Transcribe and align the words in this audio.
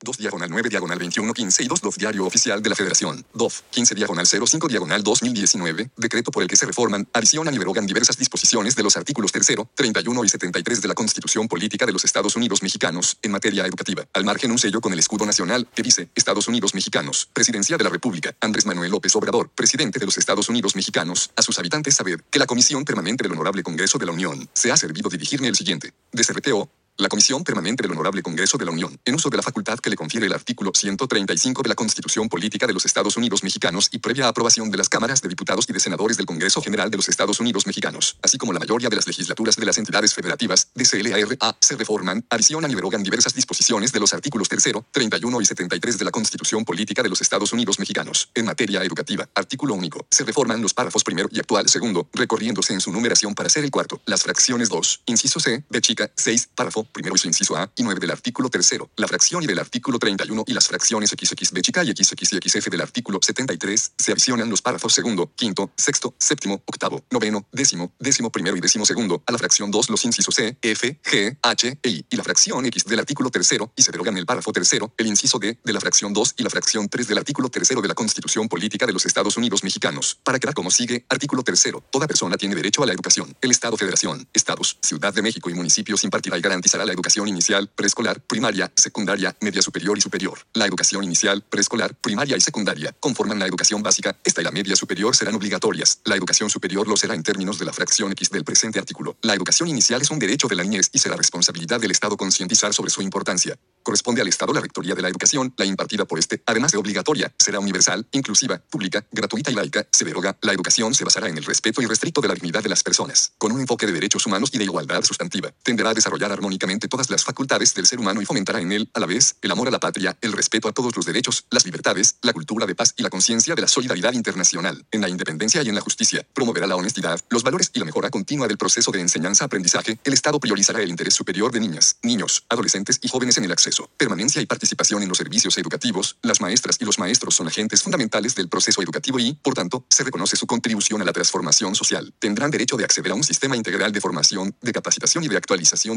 2 0.00 0.16
diagonal 0.18 0.48
9 0.48 0.68
diagonal 0.68 0.98
21 0.98 1.34
15 1.34 1.62
y 1.64 1.66
2 1.66 1.80
DOF 1.80 1.96
Diario 1.96 2.24
Oficial 2.24 2.62
de 2.62 2.70
la 2.70 2.76
Federación. 2.76 3.24
DOF 3.34 3.62
15 3.70 3.94
diagonal 3.96 4.26
05 4.26 4.68
diagonal 4.68 5.02
2019. 5.02 5.90
Decreto 5.96 6.30
por 6.30 6.42
el 6.42 6.48
que 6.48 6.56
se 6.56 6.66
reforman, 6.66 7.08
adicionan 7.12 7.54
y 7.54 7.58
derogan 7.58 7.86
diversas 7.86 8.16
disposiciones 8.16 8.76
de 8.76 8.82
los 8.84 8.96
artículos 8.96 9.32
3, 9.32 9.56
31 9.74 10.24
y 10.24 10.28
73 10.28 10.82
de 10.82 10.88
la 10.88 10.94
Constitución 10.94 11.48
Política 11.48 11.84
de 11.84 11.92
los 11.92 12.04
Estados 12.04 12.36
Unidos 12.36 12.62
Mexicanos 12.62 13.18
en 13.22 13.32
materia 13.32 13.66
educativa. 13.66 14.06
Al 14.12 14.24
margen 14.24 14.52
un 14.52 14.58
sello 14.58 14.80
con 14.80 14.92
el 14.92 14.98
escudo 15.00 15.26
nacional 15.26 15.66
que 15.74 15.82
dice 15.82 16.08
Estados 16.14 16.46
Unidos 16.46 16.74
Mexicanos, 16.74 17.28
Presidencia 17.32 17.76
de 17.76 17.84
la 17.84 17.90
República, 17.90 18.36
Andrés 18.40 18.66
Manuel 18.66 18.92
López 18.92 19.14
Obrador, 19.16 19.50
Presidente 19.50 19.98
de 19.98 20.06
los 20.06 20.16
Estados 20.16 20.48
Unidos 20.48 20.76
Mexicanos, 20.76 21.30
a 21.34 21.42
sus 21.42 21.58
habitantes 21.58 21.96
saber 21.96 22.22
que 22.30 22.38
la 22.38 22.46
Comisión 22.46 22.84
Permanente 22.84 23.24
del 23.24 23.32
Honorable 23.32 23.64
Congreso 23.64 23.98
de 23.98 24.06
la 24.06 24.12
Unión 24.12 24.48
se 24.52 24.70
ha 24.70 24.76
servido 24.76 25.10
dirigirme 25.10 25.48
el 25.48 25.56
siguiente. 25.56 25.92
DCRTO, 26.12 26.68
la 26.98 27.08
Comisión 27.08 27.44
Permanente 27.44 27.84
del 27.84 27.92
Honorable 27.92 28.22
Congreso 28.22 28.58
de 28.58 28.64
la 28.64 28.72
Unión, 28.72 28.98
en 29.04 29.14
uso 29.14 29.30
de 29.30 29.36
la 29.36 29.42
facultad 29.44 29.78
que 29.78 29.88
le 29.88 29.94
confiere 29.94 30.26
el 30.26 30.32
artículo 30.32 30.72
135 30.74 31.62
de 31.62 31.68
la 31.68 31.76
Constitución 31.76 32.28
Política 32.28 32.66
de 32.66 32.72
los 32.72 32.84
Estados 32.84 33.16
Unidos 33.16 33.44
Mexicanos 33.44 33.88
y 33.92 33.98
previa 33.98 34.26
aprobación 34.26 34.68
de 34.72 34.78
las 34.78 34.88
cámaras 34.88 35.22
de 35.22 35.28
diputados 35.28 35.66
y 35.68 35.72
de 35.72 35.78
senadores 35.78 36.16
del 36.16 36.26
Congreso 36.26 36.60
General 36.60 36.90
de 36.90 36.96
los 36.96 37.08
Estados 37.08 37.38
Unidos 37.38 37.68
Mexicanos, 37.68 38.18
así 38.20 38.36
como 38.36 38.52
la 38.52 38.58
mayoría 38.58 38.88
de 38.88 38.96
las 38.96 39.06
legislaturas 39.06 39.54
de 39.54 39.64
las 39.64 39.78
entidades 39.78 40.12
federativas, 40.12 40.70
DCLARA, 40.74 41.56
se 41.60 41.76
reforman, 41.76 42.26
adicionan 42.30 42.72
y 42.72 42.74
derogan 42.74 43.04
diversas 43.04 43.32
disposiciones 43.32 43.92
de 43.92 44.00
los 44.00 44.12
artículos 44.12 44.48
3, 44.48 44.82
31 44.90 45.40
y 45.40 45.44
73 45.44 45.98
de 45.98 46.04
la 46.04 46.10
Constitución 46.10 46.64
Política 46.64 47.04
de 47.04 47.10
los 47.10 47.20
Estados 47.20 47.52
Unidos 47.52 47.78
Mexicanos. 47.78 48.30
En 48.34 48.46
materia 48.46 48.82
educativa, 48.82 49.28
artículo 49.36 49.74
único, 49.74 50.04
se 50.10 50.24
reforman 50.24 50.60
los 50.60 50.74
párrafos 50.74 51.04
primero 51.04 51.28
y 51.30 51.38
actual 51.38 51.68
segundo, 51.68 52.08
recorriéndose 52.12 52.72
en 52.72 52.80
su 52.80 52.90
numeración 52.90 53.36
para 53.36 53.48
ser 53.48 53.62
el 53.62 53.70
cuarto, 53.70 54.00
las 54.04 54.24
fracciones 54.24 54.68
2, 54.68 55.02
inciso 55.06 55.38
C, 55.38 55.62
de 55.70 55.80
chica, 55.80 56.10
6, 56.16 56.50
párrafo 56.56 56.87
primero 56.92 57.14
y 57.14 57.18
su 57.18 57.28
inciso 57.28 57.56
A 57.56 57.70
y 57.76 57.82
9 57.82 58.00
del 58.00 58.10
artículo 58.10 58.48
tercero, 58.48 58.90
la 58.96 59.08
fracción 59.08 59.42
y 59.42 59.46
del 59.46 59.58
artículo 59.58 59.98
31 59.98 60.44
y 60.46 60.52
las 60.52 60.68
fracciones 60.68 61.10
XXB 61.10 61.60
chica 61.60 61.84
y 61.84 61.92
XXXF 61.92 62.68
del 62.68 62.80
artículo 62.80 63.18
73 63.22 63.92
se 63.96 64.12
adicionan 64.12 64.50
los 64.50 64.62
párrafos 64.62 64.92
segundo, 64.92 65.32
quinto, 65.34 65.70
sexto, 65.76 66.14
séptimo, 66.18 66.62
octavo, 66.66 67.04
noveno, 67.10 67.46
décimo, 67.52 67.92
décimo 67.98 68.30
primero 68.30 68.56
y 68.56 68.60
décimo 68.60 68.86
segundo 68.86 69.22
a 69.26 69.32
la 69.32 69.38
fracción 69.38 69.70
2 69.70 69.90
los 69.90 70.04
incisos 70.04 70.34
C, 70.34 70.56
F, 70.62 71.00
G, 71.02 71.38
H 71.42 71.78
e 71.82 71.88
I 71.88 72.06
y 72.10 72.16
la 72.16 72.24
fracción 72.24 72.64
X 72.66 72.84
del 72.84 72.98
artículo 72.98 73.30
tercero 73.30 73.72
y 73.76 73.82
se 73.82 73.92
derogan 73.92 74.16
el 74.16 74.26
párrafo 74.26 74.52
tercero, 74.52 74.92
el 74.96 75.06
inciso 75.06 75.38
D 75.38 75.58
de 75.62 75.72
la 75.72 75.80
fracción 75.80 76.12
2 76.12 76.34
y 76.38 76.42
la 76.42 76.50
fracción 76.50 76.88
3 76.88 77.08
del 77.08 77.18
artículo 77.18 77.48
tercero 77.48 77.82
de 77.82 77.88
la 77.88 77.94
Constitución 77.94 78.48
Política 78.48 78.86
de 78.86 78.92
los 78.92 79.06
Estados 79.06 79.36
Unidos 79.36 79.64
Mexicanos. 79.64 80.18
Para 80.22 80.38
quedar 80.38 80.54
como 80.54 80.70
sigue, 80.70 81.04
artículo 81.08 81.42
tercero, 81.42 81.82
toda 81.90 82.06
persona 82.06 82.36
tiene 82.36 82.54
derecho 82.54 82.82
a 82.82 82.86
la 82.86 82.92
educación. 82.92 83.36
El 83.40 83.50
Estado, 83.50 83.76
Federación, 83.76 84.28
Estados, 84.32 84.78
Ciudad 84.82 85.12
de 85.12 85.22
México 85.22 85.50
y 85.50 85.54
municipios 85.54 86.04
impartirá 86.04 86.38
y 86.38 86.40
garantizará 86.40 86.77
la 86.84 86.92
educación 86.92 87.28
inicial, 87.28 87.68
preescolar, 87.68 88.20
primaria, 88.20 88.70
secundaria, 88.76 89.36
media 89.40 89.62
superior 89.62 89.98
y 89.98 90.00
superior. 90.00 90.38
La 90.54 90.66
educación 90.66 91.04
inicial, 91.04 91.42
preescolar, 91.42 91.94
primaria 91.94 92.36
y 92.36 92.40
secundaria 92.40 92.94
conforman 93.00 93.38
la 93.38 93.46
educación 93.46 93.82
básica. 93.82 94.16
Esta 94.24 94.40
y 94.40 94.44
la 94.44 94.50
media 94.50 94.76
superior 94.76 95.14
serán 95.14 95.34
obligatorias. 95.34 96.00
La 96.04 96.16
educación 96.16 96.50
superior 96.50 96.88
lo 96.88 96.96
será 96.96 97.14
en 97.14 97.22
términos 97.22 97.58
de 97.58 97.64
la 97.64 97.72
fracción 97.72 98.12
X 98.12 98.30
del 98.30 98.44
presente 98.44 98.78
artículo. 98.78 99.16
La 99.22 99.34
educación 99.34 99.68
inicial 99.68 100.02
es 100.02 100.10
un 100.10 100.18
derecho 100.18 100.48
de 100.48 100.56
la 100.56 100.62
niñez 100.62 100.90
y 100.92 100.98
será 100.98 101.16
responsabilidad 101.16 101.80
del 101.80 101.90
Estado 101.90 102.16
concientizar 102.16 102.72
sobre 102.74 102.90
su 102.90 103.02
importancia. 103.02 103.58
Corresponde 103.82 104.20
al 104.20 104.28
Estado 104.28 104.52
la 104.52 104.60
rectoría 104.60 104.94
de 104.94 105.02
la 105.02 105.08
educación, 105.08 105.54
la 105.56 105.64
impartida 105.64 106.04
por 106.04 106.18
este, 106.18 106.42
además 106.46 106.72
de 106.72 106.78
obligatoria, 106.78 107.32
será 107.38 107.58
universal, 107.58 108.06
inclusiva, 108.12 108.58
pública, 108.58 109.04
gratuita 109.10 109.50
y 109.50 109.54
laica. 109.54 109.86
Se 109.90 110.04
deroga, 110.04 110.36
la 110.42 110.52
educación 110.52 110.94
se 110.94 111.04
basará 111.04 111.28
en 111.28 111.38
el 111.38 111.44
respeto 111.44 111.80
irrestricto 111.80 112.20
de 112.20 112.28
la 112.28 112.34
dignidad 112.34 112.62
de 112.62 112.68
las 112.68 112.82
personas, 112.82 113.32
con 113.38 113.52
un 113.52 113.60
enfoque 113.60 113.86
de 113.86 113.92
derechos 113.92 114.26
humanos 114.26 114.50
y 114.52 114.58
de 114.58 114.64
igualdad 114.64 115.02
sustantiva. 115.02 115.52
Tenderá 115.62 115.90
a 115.90 115.94
desarrollar 115.94 116.32
armónicamente 116.32 116.67
todas 116.76 117.08
las 117.08 117.24
facultades 117.24 117.72
del 117.74 117.86
ser 117.86 117.98
humano 117.98 118.20
y 118.20 118.26
fomentará 118.26 118.60
en 118.60 118.72
él, 118.72 118.90
a 118.92 119.00
la 119.00 119.06
vez, 119.06 119.36
el 119.40 119.50
amor 119.50 119.68
a 119.68 119.70
la 119.70 119.80
patria, 119.80 120.18
el 120.20 120.32
respeto 120.32 120.68
a 120.68 120.72
todos 120.72 120.94
los 120.94 121.06
derechos, 121.06 121.46
las 121.50 121.64
libertades, 121.64 122.16
la 122.20 122.34
cultura 122.34 122.66
de 122.66 122.74
paz 122.74 122.92
y 122.96 123.02
la 123.02 123.08
conciencia 123.08 123.54
de 123.54 123.62
la 123.62 123.68
solidaridad 123.68 124.12
internacional, 124.12 124.84
en 124.90 125.00
la 125.00 125.08
independencia 125.08 125.62
y 125.62 125.68
en 125.70 125.74
la 125.74 125.80
justicia. 125.80 126.26
Promoverá 126.34 126.66
la 126.66 126.76
honestidad, 126.76 127.18
los 127.30 127.42
valores 127.42 127.70
y 127.72 127.78
la 127.78 127.86
mejora 127.86 128.10
continua 128.10 128.46
del 128.46 128.58
proceso 128.58 128.90
de 128.90 129.00
enseñanza-aprendizaje. 129.00 129.98
El 130.04 130.12
Estado 130.12 130.38
priorizará 130.38 130.82
el 130.82 130.90
interés 130.90 131.14
superior 131.14 131.50
de 131.50 131.60
niñas, 131.60 131.96
niños, 132.02 132.44
adolescentes 132.50 132.98
y 133.00 133.08
jóvenes 133.08 133.38
en 133.38 133.44
el 133.44 133.52
acceso, 133.52 133.88
permanencia 133.96 134.42
y 134.42 134.46
participación 134.46 135.02
en 135.02 135.08
los 135.08 135.16
servicios 135.16 135.56
educativos. 135.56 136.18
Las 136.22 136.42
maestras 136.42 136.76
y 136.80 136.84
los 136.84 136.98
maestros 136.98 137.34
son 137.34 137.48
agentes 137.48 137.82
fundamentales 137.82 138.34
del 138.34 138.50
proceso 138.50 138.82
educativo 138.82 139.18
y, 139.18 139.32
por 139.32 139.54
tanto, 139.54 139.86
se 139.88 140.04
reconoce 140.04 140.36
su 140.36 140.46
contribución 140.46 141.00
a 141.00 141.06
la 141.06 141.14
transformación 141.14 141.74
social. 141.74 142.12
Tendrán 142.18 142.50
derecho 142.50 142.76
de 142.76 142.84
acceder 142.84 143.12
a 143.12 143.14
un 143.14 143.24
sistema 143.24 143.56
integral 143.56 143.92
de 143.92 144.00
formación, 144.00 144.54
de 144.60 144.72
capacitación 144.72 145.24
y 145.24 145.28
de 145.28 145.36
actualización 145.36 145.96